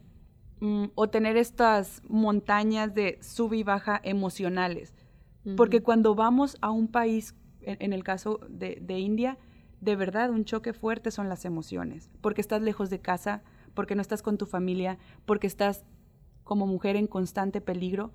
mm, 0.61 0.87
o 0.95 1.09
tener 1.11 1.37
estas 1.37 2.03
montañas 2.09 2.95
de 2.95 3.19
sub 3.21 3.53
y 3.53 3.63
baja 3.63 4.01
emocionales. 4.05 4.95
Porque 5.57 5.83
cuando 5.83 6.15
vamos 6.15 6.57
a 6.61 6.71
un 6.71 6.87
país, 6.87 7.35
en, 7.65 7.93
el 7.93 8.05
caso 8.05 8.41
de, 8.49 8.79
de 8.81 8.99
India, 8.99 9.39
de 9.81 9.97
verdad 9.97 10.31
un 10.31 10.45
choque 10.45 10.73
fuerte 10.73 11.11
son 11.11 11.29
las 11.29 11.45
emociones, 11.45 12.11
porque 12.21 12.41
estás 12.41 12.63
lejos 12.63 12.89
de 12.89 13.01
casa, 13.01 13.43
porque 13.75 13.95
no 13.95 14.03
estás 14.03 14.23
con 14.23 14.39
tu 14.39 14.47
familia, 14.47 14.99
porque 15.25 15.47
estás 15.47 15.85
como 16.45 16.67
mujer 16.67 16.97
en 16.97 17.07
constante 17.07 17.61
peligro. 17.61 18.13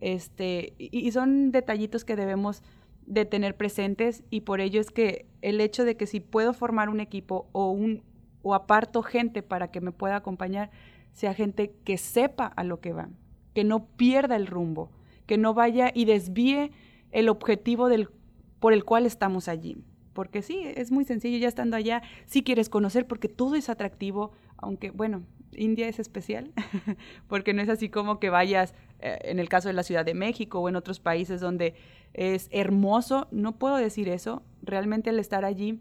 Este, 0.00 0.74
y, 0.78 1.10
son 1.12 1.52
detallitos 1.52 2.04
que 2.04 2.16
debemos 2.16 2.62
de 3.06 3.24
tener 3.24 3.56
presentes 3.56 4.24
y 4.30 4.42
por 4.42 4.60
ello 4.60 4.80
es 4.80 4.90
que 4.90 5.26
el 5.40 5.60
hecho 5.60 5.84
de 5.84 5.96
que 5.96 6.06
si 6.06 6.20
puedo 6.20 6.52
formar 6.52 6.88
un 6.88 7.00
equipo 7.00 7.48
o 7.52 7.70
un 7.70 8.02
o 8.42 8.54
aparto 8.54 9.02
gente 9.02 9.42
para 9.42 9.70
que 9.70 9.80
me 9.80 9.92
pueda 9.92 10.16
acompañar, 10.16 10.70
sea 11.12 11.32
gente 11.32 11.74
que 11.84 11.96
sepa 11.96 12.46
a 12.46 12.62
lo 12.62 12.80
que 12.80 12.92
va, 12.92 13.08
que 13.54 13.64
no 13.64 13.86
pierda 13.86 14.36
el 14.36 14.46
rumbo, 14.46 14.90
que 15.24 15.38
no 15.38 15.54
vaya 15.54 15.90
y 15.94 16.04
desvíe 16.04 16.72
el 17.10 17.28
objetivo 17.28 17.88
del, 17.88 18.10
por 18.60 18.72
el 18.72 18.84
cual 18.84 19.06
estamos 19.06 19.48
allí. 19.48 19.76
Porque 20.12 20.40
sí, 20.40 20.62
es 20.64 20.90
muy 20.90 21.04
sencillo, 21.04 21.38
ya 21.38 21.48
estando 21.48 21.76
allá, 21.76 22.02
si 22.24 22.42
quieres 22.42 22.68
conocer, 22.68 23.06
porque 23.06 23.28
todo 23.28 23.54
es 23.54 23.68
atractivo, 23.68 24.32
aunque 24.56 24.90
bueno, 24.90 25.24
India 25.52 25.88
es 25.88 25.98
especial, 25.98 26.52
porque 27.28 27.52
no 27.52 27.62
es 27.62 27.68
así 27.68 27.88
como 27.88 28.18
que 28.18 28.30
vayas, 28.30 28.74
eh, 29.00 29.18
en 29.22 29.38
el 29.38 29.48
caso 29.48 29.68
de 29.68 29.74
la 29.74 29.82
Ciudad 29.82 30.04
de 30.04 30.14
México 30.14 30.60
o 30.60 30.68
en 30.68 30.76
otros 30.76 31.00
países 31.00 31.40
donde 31.40 31.74
es 32.14 32.48
hermoso, 32.50 33.28
no 33.30 33.58
puedo 33.58 33.76
decir 33.76 34.08
eso, 34.08 34.42
realmente 34.62 35.10
el 35.10 35.18
estar 35.18 35.44
allí 35.44 35.80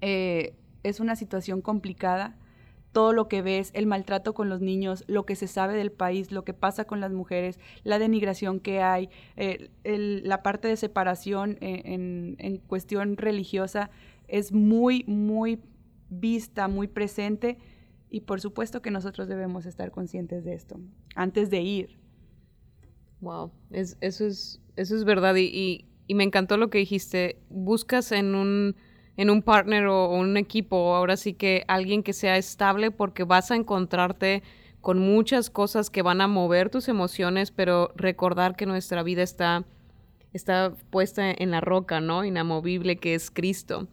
eh, 0.00 0.56
es 0.82 1.00
una 1.00 1.16
situación 1.16 1.60
complicada, 1.60 2.36
todo 2.94 3.12
lo 3.12 3.28
que 3.28 3.42
ves, 3.42 3.70
el 3.74 3.86
maltrato 3.86 4.32
con 4.32 4.48
los 4.48 4.62
niños, 4.62 5.04
lo 5.06 5.26
que 5.26 5.36
se 5.36 5.46
sabe 5.46 5.74
del 5.76 5.92
país, 5.92 6.32
lo 6.32 6.44
que 6.44 6.54
pasa 6.54 6.86
con 6.86 7.02
las 7.02 7.12
mujeres, 7.12 7.60
la 7.82 7.98
denigración 7.98 8.58
que 8.58 8.80
hay, 8.80 9.10
eh, 9.36 9.68
la 9.84 10.42
parte 10.42 10.68
de 10.68 10.76
separación 10.76 11.58
en, 11.60 12.36
en 12.38 12.56
cuestión 12.56 13.18
religiosa 13.18 13.90
es 14.28 14.52
muy, 14.52 15.04
muy 15.06 15.60
vista, 16.08 16.68
muy 16.68 16.88
presente 16.88 17.58
y 18.14 18.20
por 18.20 18.40
supuesto 18.40 18.80
que 18.80 18.90
nosotros 18.90 19.28
debemos 19.28 19.66
estar 19.66 19.90
conscientes 19.90 20.44
de 20.44 20.54
esto 20.54 20.78
antes 21.16 21.50
de 21.50 21.62
ir. 21.62 21.98
Wow, 23.20 23.50
eso, 23.70 23.96
es, 24.00 24.60
eso 24.76 24.96
es 24.96 25.04
verdad 25.04 25.34
y, 25.36 25.86
me 26.08 26.22
encantó 26.22 26.56
lo 26.56 26.70
que 26.70 26.78
dijiste. 26.78 27.40
Buscas 27.48 28.12
en 28.12 28.34
un, 28.34 28.76
en 29.16 29.30
un 29.30 29.42
partner 29.42 29.86
o, 29.86 30.10
un 30.10 30.36
equipo, 30.36 30.94
ahora 30.94 31.16
sí 31.16 31.34
que 31.34 31.64
alguien 31.68 32.02
que 32.02 32.12
sea 32.12 32.36
estable 32.36 32.90
porque 32.90 33.24
vas 33.24 33.50
a 33.50 33.56
encontrarte 33.56 34.42
con 34.80 34.98
muchas 34.98 35.50
cosas 35.50 35.88
que 35.88 36.02
van 36.02 36.20
a 36.20 36.28
mover 36.28 36.68
tus 36.68 36.88
emociones, 36.88 37.50
pero 37.50 37.92
recordar 37.96 38.54
que 38.54 38.66
nuestra 38.66 39.02
vida 39.02 39.22
está, 39.22 39.64
está 40.32 40.74
puesta 40.90 41.30
en 41.30 41.50
la 41.50 41.60
roca, 41.60 42.00
¿no? 42.00 42.24
Inamovible 42.24 42.96
que 42.96 43.14
es 43.14 43.30
Cristo. 43.30 43.88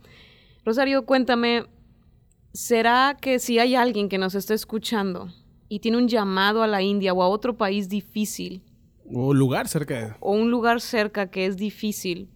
Rosario, 0.65 1.05
cuéntame, 1.05 1.65
¿será 2.53 3.17
que 3.19 3.39
si 3.39 3.59
hay 3.59 3.75
alguien 3.75 4.09
que 4.09 4.17
nos 4.17 4.35
está 4.35 4.53
escuchando 4.53 5.29
y 5.69 5.79
tiene 5.79 5.97
un 5.97 6.09
llamado 6.09 6.61
a 6.61 6.67
la 6.67 6.81
India 6.81 7.13
o 7.13 7.23
a 7.23 7.29
otro 7.29 7.55
país 7.55 7.87
difícil? 7.87 8.61
O 9.13 9.29
un 9.29 9.39
lugar 9.39 9.67
cerca. 9.67 10.17
O 10.19 10.33
un 10.33 10.51
lugar 10.51 10.81
cerca 10.81 11.31
que 11.31 11.45
es 11.45 11.55
difícil 11.55 12.29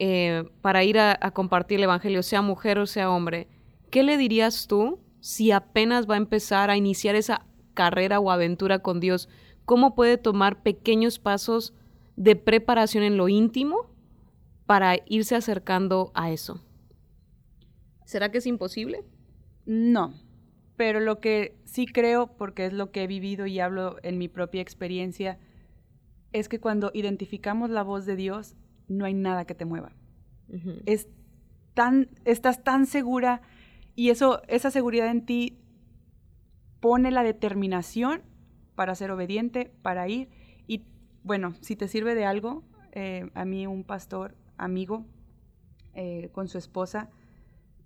eh, 0.00 0.44
para 0.62 0.84
ir 0.84 0.96
a, 1.00 1.16
compartir 1.32 1.78
el 1.78 1.84
Evangelio, 1.84 2.22
sea 2.22 2.40
mujer 2.40 2.78
o 2.78 2.86
sea 2.86 3.10
hombre. 3.10 3.48
¿Qué 3.90 4.04
le 4.04 4.16
dirías 4.16 4.68
tú 4.68 5.00
si 5.18 5.50
apenas 5.50 6.08
va 6.08 6.14
a 6.14 6.18
empezar 6.18 6.70
a 6.70 6.76
iniciar 6.76 7.16
esa 7.16 7.44
carrera 7.74 8.20
o 8.20 8.30
aventura 8.30 8.78
con 8.78 9.00
Dios, 9.00 9.28
cómo 9.64 9.96
puede 9.96 10.16
tomar 10.16 10.62
pequeños 10.62 11.18
pasos 11.18 11.74
de 12.14 12.36
preparación 12.36 13.02
en 13.02 13.16
lo 13.16 13.28
íntimo 13.28 13.90
para 14.66 14.98
irse 15.06 15.34
acercando 15.34 16.12
a 16.14 16.30
eso? 16.30 16.62
¿Será 18.04 18.30
que 18.30 18.38
es 18.38 18.46
imposible? 18.46 19.04
No, 19.66 20.14
pero 20.76 21.00
lo 21.00 21.18
que 21.18 21.58
sí 21.64 21.86
creo, 21.86 22.36
porque 22.36 22.66
es 22.66 22.72
lo 22.72 22.92
que 22.92 23.02
he 23.02 23.06
vivido 23.08 23.46
y 23.46 23.58
hablo 23.58 23.96
en 24.04 24.16
mi 24.16 24.28
propia 24.28 24.62
experiencia, 24.62 25.40
es 26.32 26.48
que 26.48 26.60
cuando 26.60 26.92
identificamos 26.94 27.68
la 27.68 27.82
voz 27.82 28.06
de 28.06 28.14
Dios, 28.14 28.54
no 28.88 29.04
hay 29.04 29.14
nada 29.14 29.44
que 29.44 29.54
te 29.54 29.64
mueva. 29.64 29.92
es 30.86 31.08
tan, 31.74 32.08
estás 32.24 32.64
tan 32.64 32.86
segura 32.86 33.42
y 33.94 34.10
eso, 34.10 34.42
esa 34.48 34.70
seguridad 34.70 35.10
en 35.10 35.24
ti 35.24 35.58
pone 36.80 37.10
la 37.10 37.22
determinación 37.22 38.22
para 38.74 38.94
ser 38.94 39.10
obediente, 39.10 39.72
para 39.82 40.08
ir. 40.08 40.28
Y 40.66 40.84
bueno, 41.22 41.54
si 41.60 41.76
te 41.76 41.88
sirve 41.88 42.14
de 42.14 42.24
algo, 42.24 42.64
eh, 42.92 43.30
a 43.34 43.44
mí 43.44 43.66
un 43.66 43.84
pastor 43.84 44.36
amigo 44.56 45.04
eh, 45.94 46.30
con 46.32 46.48
su 46.48 46.58
esposa 46.58 47.10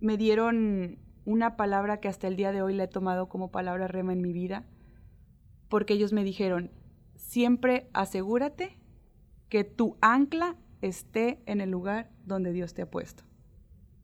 me 0.01 0.17
dieron 0.17 0.99
una 1.25 1.57
palabra 1.57 2.01
que 2.01 2.09
hasta 2.09 2.27
el 2.27 2.37
día 2.37 2.53
de 2.53 2.61
hoy 2.61 2.75
la 2.75 2.85
he 2.85 2.89
tomado 2.89 3.29
como 3.29 3.51
palabra 3.51 3.87
rema 3.87 4.13
en 4.13 4.21
mi 4.21 4.33
vida, 4.33 4.65
porque 5.69 5.95
ellos 5.95 6.13
me 6.13 6.25
dijeron, 6.25 6.73
siempre 7.15 7.89
asegúrate 7.93 8.77
que 9.49 9.65
tu 9.65 9.97
ancla 10.01 10.57
esté 10.83 11.41
en 11.47 11.61
el 11.61 11.71
lugar 11.71 12.11
donde 12.27 12.53
Dios 12.53 12.75
te 12.75 12.83
ha 12.83 12.91
puesto. 12.91 13.25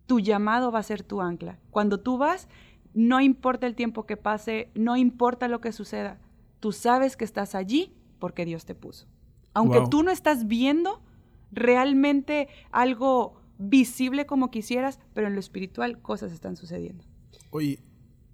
Tu 0.06 0.20
llamado 0.20 0.72
va 0.72 0.78
a 0.78 0.84
ser 0.84 1.02
tu 1.02 1.20
ancla. 1.20 1.58
Cuando 1.70 2.00
tú 2.00 2.16
vas, 2.16 2.48
no 2.94 3.20
importa 3.20 3.66
el 3.66 3.74
tiempo 3.74 4.06
que 4.06 4.16
pase, 4.16 4.70
no 4.74 4.96
importa 4.96 5.48
lo 5.48 5.60
que 5.60 5.72
suceda, 5.72 6.18
tú 6.60 6.72
sabes 6.72 7.16
que 7.16 7.24
estás 7.24 7.54
allí 7.54 7.92
porque 8.18 8.44
Dios 8.44 8.64
te 8.64 8.74
puso. 8.74 9.06
Aunque 9.52 9.82
tú 9.90 10.02
no 10.02 10.10
estás 10.10 10.46
viendo 10.46 11.02
realmente 11.50 12.48
algo 12.70 13.40
visible 13.58 14.24
como 14.24 14.50
quisieras, 14.50 15.00
pero 15.14 15.26
en 15.26 15.34
lo 15.34 15.40
espiritual 15.40 16.00
cosas 16.00 16.32
están 16.32 16.56
sucediendo. 16.56 17.04
Oye, 17.50 17.80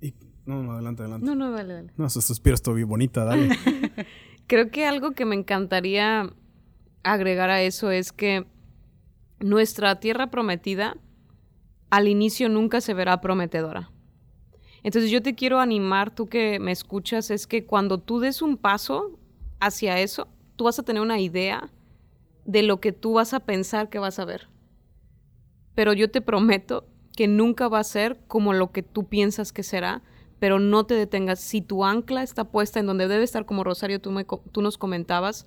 y... 0.01 0.15
no, 0.45 0.63
no, 0.63 0.73
adelante, 0.73 1.03
adelante. 1.03 1.27
No, 1.27 1.35
no, 1.35 1.51
dale, 1.51 1.75
dale. 1.75 1.93
No, 1.97 2.07
esos 2.07 2.25
suspiros 2.25 2.63
bien 2.75 2.89
bonita, 2.89 3.25
dale. 3.25 3.49
Creo 4.47 4.71
que 4.71 4.87
algo 4.87 5.13
que 5.13 5.25
me 5.25 5.35
encantaría 5.35 6.31
agregar 7.05 7.51
a 7.51 7.63
eso 7.63 7.91
es 7.91 8.13
que 8.13 8.47
nuestra 9.39 10.01
tierra 10.01 10.31
prometida 10.31 10.97
al 11.91 12.09
inicio 12.09 12.49
nunca 12.49 12.81
se 12.81 12.95
verá 12.95 13.21
prometedora. 13.21 13.91
Entonces 14.83 15.11
yo 15.11 15.23
te 15.23 15.35
quiero 15.35 15.61
animar, 15.61 16.15
tú 16.15 16.27
que 16.27 16.59
me 16.59 16.73
escuchas, 16.73 17.31
es 17.31 17.47
que 17.47 17.65
cuando 17.65 17.99
tú 17.99 18.21
des 18.21 18.43
un 18.43 18.57
paso 18.57 19.19
hacia 19.61 20.01
eso, 20.01 20.29
tú 20.57 20.65
vas 20.65 20.79
a 20.79 20.83
tener 20.83 21.03
una 21.03 21.21
idea 21.21 21.71
de 22.45 22.63
lo 22.63 22.81
que 22.81 22.93
tú 22.93 23.15
vas 23.15 23.33
a 23.33 23.41
pensar 23.41 23.89
que 23.89 23.99
vas 23.99 24.19
a 24.19 24.25
ver. 24.25 24.49
Pero 25.75 25.93
yo 25.93 26.11
te 26.11 26.21
prometo 26.21 26.87
que 27.17 27.29
nunca 27.29 27.69
va 27.69 27.79
a 27.79 27.85
ser 27.85 28.21
como 28.27 28.53
lo 28.53 28.73
que 28.73 28.83
tú 28.83 29.09
piensas 29.09 29.53
que 29.53 29.63
será, 29.63 30.03
pero 30.39 30.59
no 30.59 30.85
te 30.85 30.95
detengas. 30.95 31.41
Si 31.41 31.63
tu 31.63 31.85
ancla 31.85 32.23
está 32.23 32.45
puesta 32.45 32.81
en 32.81 32.87
donde 32.87 33.09
debe 33.09 33.25
estar, 33.25 33.47
como 33.47 33.65
Rosario, 33.65 34.01
tú, 34.01 34.11
me, 34.11 34.25
tú 34.25 34.61
nos 34.63 34.77
comentabas, 34.79 35.47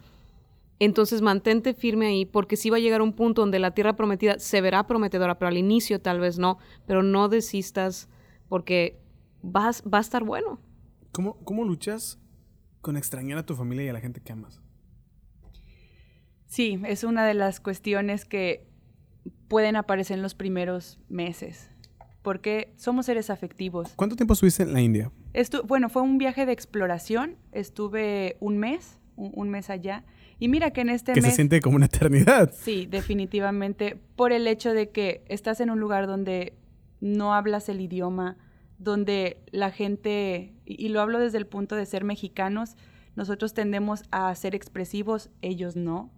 entonces 0.79 1.21
mantente 1.21 1.73
firme 1.73 2.07
ahí, 2.07 2.25
porque 2.25 2.55
sí 2.55 2.69
va 2.69 2.77
a 2.77 2.79
llegar 2.79 3.01
un 3.01 3.13
punto 3.13 3.41
donde 3.41 3.59
la 3.59 3.71
tierra 3.71 3.95
prometida 3.95 4.39
se 4.39 4.61
verá 4.61 4.85
prometedora, 4.87 5.39
pero 5.39 5.49
al 5.49 5.57
inicio 5.57 6.01
tal 6.01 6.19
vez 6.19 6.37
no, 6.37 6.59
pero 6.85 7.03
no 7.03 7.29
desistas 7.29 8.09
porque 8.47 8.99
vas, 9.41 9.83
va 9.91 9.97
a 9.97 10.01
estar 10.01 10.23
bueno. 10.23 10.59
¿Cómo, 11.11 11.37
¿Cómo 11.43 11.65
luchas 11.65 12.19
con 12.81 12.97
extrañar 12.97 13.37
a 13.37 13.45
tu 13.45 13.55
familia 13.55 13.85
y 13.85 13.89
a 13.89 13.93
la 13.93 13.99
gente 13.99 14.21
que 14.21 14.31
amas? 14.31 14.61
Sí, 16.45 16.79
es 16.85 17.03
una 17.03 17.25
de 17.25 17.33
las 17.33 17.59
cuestiones 17.59 18.23
que 18.23 18.67
pueden 19.47 19.75
aparecer 19.75 20.17
en 20.17 20.23
los 20.23 20.35
primeros 20.35 20.99
meses, 21.09 21.69
porque 22.21 22.73
somos 22.77 23.05
seres 23.05 23.29
afectivos. 23.29 23.93
¿Cuánto 23.95 24.15
tiempo 24.15 24.33
estuviste 24.33 24.63
en 24.63 24.73
la 24.73 24.81
India? 24.81 25.11
bueno, 25.65 25.89
fue 25.89 26.01
un 26.01 26.17
viaje 26.17 26.45
de 26.45 26.51
exploración, 26.51 27.35
estuve 27.51 28.37
un 28.39 28.57
mes, 28.57 28.97
un, 29.15 29.49
mes 29.49 29.69
allá, 29.69 30.03
y 30.39 30.47
mira 30.47 30.71
que 30.71 30.81
en 30.81 30.89
este 30.89 31.13
que 31.13 31.21
mes... 31.21 31.31
se 31.31 31.35
siente 31.35 31.61
como 31.61 31.75
una 31.75 31.87
eternidad. 31.87 32.53
Sí, 32.53 32.85
definitivamente, 32.85 33.97
por 34.15 34.31
el 34.31 34.47
hecho 34.47 34.73
de 34.73 34.89
que 34.89 35.23
estás 35.27 35.59
en 35.61 35.69
un 35.69 35.79
lugar 35.79 36.07
donde 36.07 36.53
no 36.99 37.33
hablas 37.33 37.69
el 37.69 37.81
idioma, 37.81 38.37
donde 38.77 39.41
la 39.51 39.71
gente, 39.71 40.53
y, 40.65 40.89
lo 40.89 41.01
hablo 41.01 41.19
desde 41.19 41.37
el 41.37 41.47
punto 41.47 41.75
de 41.75 41.85
ser 41.85 42.03
mexicanos, 42.03 42.75
nosotros 43.15 43.53
tendemos 43.53 44.03
a 44.11 44.33
ser 44.35 44.53
expresivos, 44.53 45.31
ellos 45.41 45.75
no. 45.75 46.11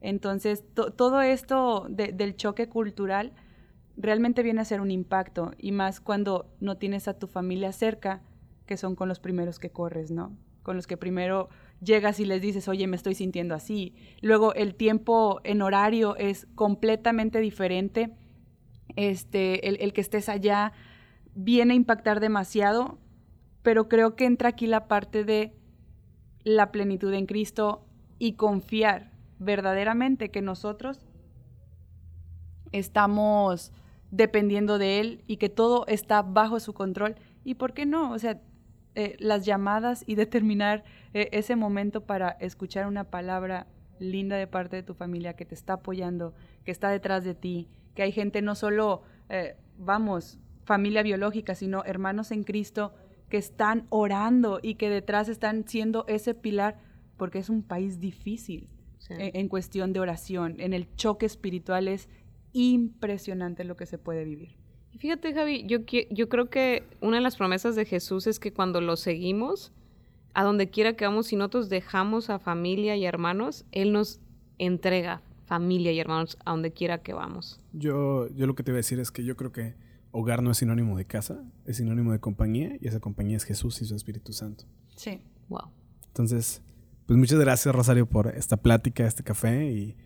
Entonces, 0.00 0.64
todo 0.74 1.22
esto 1.22 1.86
del 1.88 2.36
choque 2.36 2.68
cultural 2.68 3.32
realmente 3.96 4.42
viene 4.42 4.60
a 4.60 4.64
ser 4.64 4.80
un 4.80 4.90
impacto, 4.90 5.52
y 5.56 5.72
más 5.72 6.00
cuando 6.00 6.52
no 6.60 6.76
tienes 6.76 7.08
a 7.08 7.18
tu 7.18 7.26
familia 7.26 7.72
cerca, 7.72 8.22
que 8.66 8.76
son 8.76 8.94
con 8.94 9.08
los 9.08 9.20
primeros 9.20 9.58
que 9.58 9.70
corres, 9.70 10.10
¿no? 10.10 10.36
Con 10.62 10.76
los 10.76 10.86
que 10.86 10.96
primero 10.96 11.48
llegas 11.82 12.20
y 12.20 12.24
les 12.24 12.40
dices, 12.40 12.68
oye, 12.68 12.86
me 12.86 12.96
estoy 12.96 13.14
sintiendo 13.14 13.54
así. 13.54 13.94
Luego 14.20 14.54
el 14.54 14.74
tiempo 14.74 15.40
en 15.44 15.62
horario 15.62 16.16
es 16.16 16.46
completamente 16.54 17.40
diferente. 17.40 18.14
Este, 18.96 19.68
el, 19.68 19.92
que 19.92 20.00
estés 20.00 20.28
allá 20.28 20.72
viene 21.34 21.72
a 21.72 21.76
impactar 21.76 22.20
demasiado, 22.20 22.98
pero 23.62 23.88
creo 23.88 24.16
que 24.16 24.26
entra 24.26 24.50
aquí 24.50 24.66
la 24.66 24.86
parte 24.86 25.24
de 25.24 25.54
la 26.44 26.72
plenitud 26.72 27.12
en 27.14 27.26
Cristo 27.26 27.86
y 28.18 28.34
confiar 28.34 29.12
verdaderamente 29.38 30.30
que 30.30 30.42
nosotros 30.42 31.06
estamos 32.70 33.72
dependiendo 34.10 34.78
de 34.78 35.00
Él 35.00 35.24
y 35.26 35.38
que 35.38 35.48
todo 35.48 35.86
está 35.86 36.22
bajo 36.22 36.60
su 36.60 36.74
control. 36.74 37.16
¿Y 37.44 37.54
por 37.54 37.72
qué 37.72 37.86
no? 37.86 38.12
O 38.12 38.18
sea, 38.18 38.40
eh, 38.94 39.16
las 39.20 39.46
llamadas 39.46 40.04
y 40.06 40.16
determinar 40.16 40.84
ese 41.12 41.56
momento 41.56 42.04
para 42.04 42.30
escuchar 42.40 42.86
una 42.86 43.04
palabra 43.04 43.66
linda 43.98 44.36
de 44.36 44.46
parte 44.46 44.76
de 44.76 44.82
tu 44.82 44.94
familia 44.94 45.34
que 45.34 45.44
te 45.44 45.54
está 45.54 45.74
apoyando, 45.74 46.34
que 46.64 46.70
está 46.70 46.90
detrás 46.90 47.24
de 47.24 47.34
ti, 47.34 47.68
que 47.94 48.02
hay 48.02 48.12
gente 48.12 48.42
no 48.42 48.54
solo, 48.54 49.02
eh, 49.28 49.56
vamos, 49.78 50.38
familia 50.64 51.02
biológica, 51.02 51.54
sino 51.54 51.84
hermanos 51.84 52.30
en 52.30 52.44
Cristo 52.44 52.94
que 53.28 53.38
están 53.38 53.86
orando 53.88 54.60
y 54.62 54.74
que 54.74 54.90
detrás 54.90 55.28
están 55.28 55.66
siendo 55.66 56.04
ese 56.06 56.34
pilar, 56.34 56.78
porque 57.16 57.38
es 57.38 57.48
un 57.48 57.62
país 57.62 58.00
difícil 58.00 58.68
en, 59.08 59.48
cuestión 59.48 59.92
de 59.92 60.00
oración. 60.00 60.56
En 60.58 60.72
el 60.72 60.94
choque 60.96 61.26
espiritual 61.26 61.88
es 61.88 62.08
impresionante 62.52 63.64
lo 63.64 63.76
que 63.76 63.86
se 63.86 63.98
puede 63.98 64.24
vivir. 64.24 64.56
Fíjate, 64.98 65.32
Javi, 65.32 65.64
yo, 65.66 65.78
yo 66.10 66.28
creo 66.28 66.50
que 66.50 66.84
una 67.00 67.16
de 67.16 67.22
las 67.22 67.36
promesas 67.36 67.74
de 67.74 67.84
Jesús 67.84 68.26
es 68.26 68.38
que 68.38 68.52
cuando 68.52 68.80
lo 68.80 68.96
seguimos, 68.96 69.72
a 70.34 70.44
donde 70.44 70.70
quiera 70.70 70.94
que 70.94 71.04
vamos, 71.04 71.26
si 71.26 71.36
nosotros 71.36 71.68
dejamos 71.68 72.30
a 72.30 72.38
familia 72.38 72.96
y 72.96 73.04
hermanos, 73.04 73.64
Él 73.72 73.92
nos 73.92 74.20
entrega 74.58 75.22
familia 75.44 75.92
y 75.92 76.00
hermanos 76.00 76.38
a 76.44 76.52
donde 76.52 76.72
quiera 76.72 77.02
que 77.02 77.12
vamos. 77.12 77.60
Yo, 77.72 78.28
yo 78.28 78.46
lo 78.46 78.54
que 78.54 78.62
te 78.62 78.70
voy 78.70 78.76
a 78.76 78.78
decir 78.78 78.98
es 79.00 79.10
que 79.10 79.24
yo 79.24 79.36
creo 79.36 79.52
que 79.52 79.74
hogar 80.10 80.42
no 80.42 80.50
es 80.50 80.58
sinónimo 80.58 80.96
de 80.96 81.04
casa, 81.04 81.42
es 81.64 81.78
sinónimo 81.78 82.12
de 82.12 82.20
compañía 82.20 82.76
y 82.80 82.88
esa 82.88 83.00
compañía 83.00 83.36
es 83.36 83.44
Jesús 83.44 83.82
y 83.82 83.84
su 83.84 83.94
Espíritu 83.94 84.32
Santo. 84.32 84.64
Sí. 84.96 85.20
Wow. 85.48 85.70
Entonces, 86.06 86.62
pues 87.06 87.18
muchas 87.18 87.38
gracias 87.38 87.74
Rosario 87.74 88.06
por 88.06 88.28
esta 88.28 88.56
plática, 88.56 89.06
este 89.06 89.22
café 89.22 89.70
y 89.70 89.96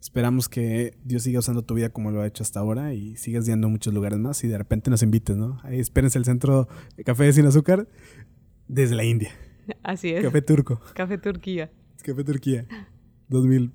esperamos 0.00 0.48
que 0.48 0.96
Dios 1.04 1.24
siga 1.24 1.40
usando 1.40 1.62
tu 1.62 1.74
vida 1.74 1.90
como 1.90 2.10
lo 2.10 2.20
ha 2.20 2.26
hecho 2.26 2.42
hasta 2.42 2.60
ahora 2.60 2.94
y 2.94 3.16
sigas 3.16 3.46
yendo 3.46 3.66
a 3.66 3.70
muchos 3.70 3.92
lugares 3.92 4.18
más 4.18 4.44
y 4.44 4.48
de 4.48 4.56
repente 4.56 4.90
nos 4.90 5.02
invites, 5.02 5.36
¿no? 5.36 5.58
Ahí 5.62 5.80
espérense 5.80 6.18
el 6.18 6.24
centro 6.24 6.68
de 6.96 7.04
café 7.04 7.32
sin 7.32 7.46
azúcar 7.46 7.88
desde 8.68 8.94
la 8.94 9.04
India. 9.04 9.30
Así 9.82 10.10
es. 10.10 10.24
Café 10.24 10.42
turco. 10.42 10.80
Café 10.94 11.18
Turquía. 11.18 11.70
Café 12.02 12.24
Turquía. 12.24 12.66
2000. 13.28 13.72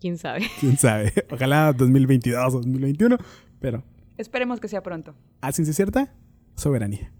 ¿Quién 0.00 0.18
sabe? 0.18 0.42
¿Quién 0.60 0.76
sabe? 0.76 1.12
Ojalá 1.30 1.72
2022 1.72 2.54
o 2.54 2.58
2021, 2.58 3.18
pero... 3.60 3.84
Esperemos 4.18 4.60
que 4.60 4.68
sea 4.68 4.82
pronto. 4.82 5.14
A 5.40 5.52
ciencia 5.52 5.74
cierta, 5.74 6.12
soberanía. 6.54 7.12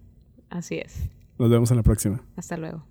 Así 0.50 0.76
es. 0.78 1.08
Nos 1.38 1.50
vemos 1.50 1.70
en 1.70 1.76
la 1.78 1.82
próxima. 1.82 2.22
Hasta 2.36 2.56
luego. 2.56 2.86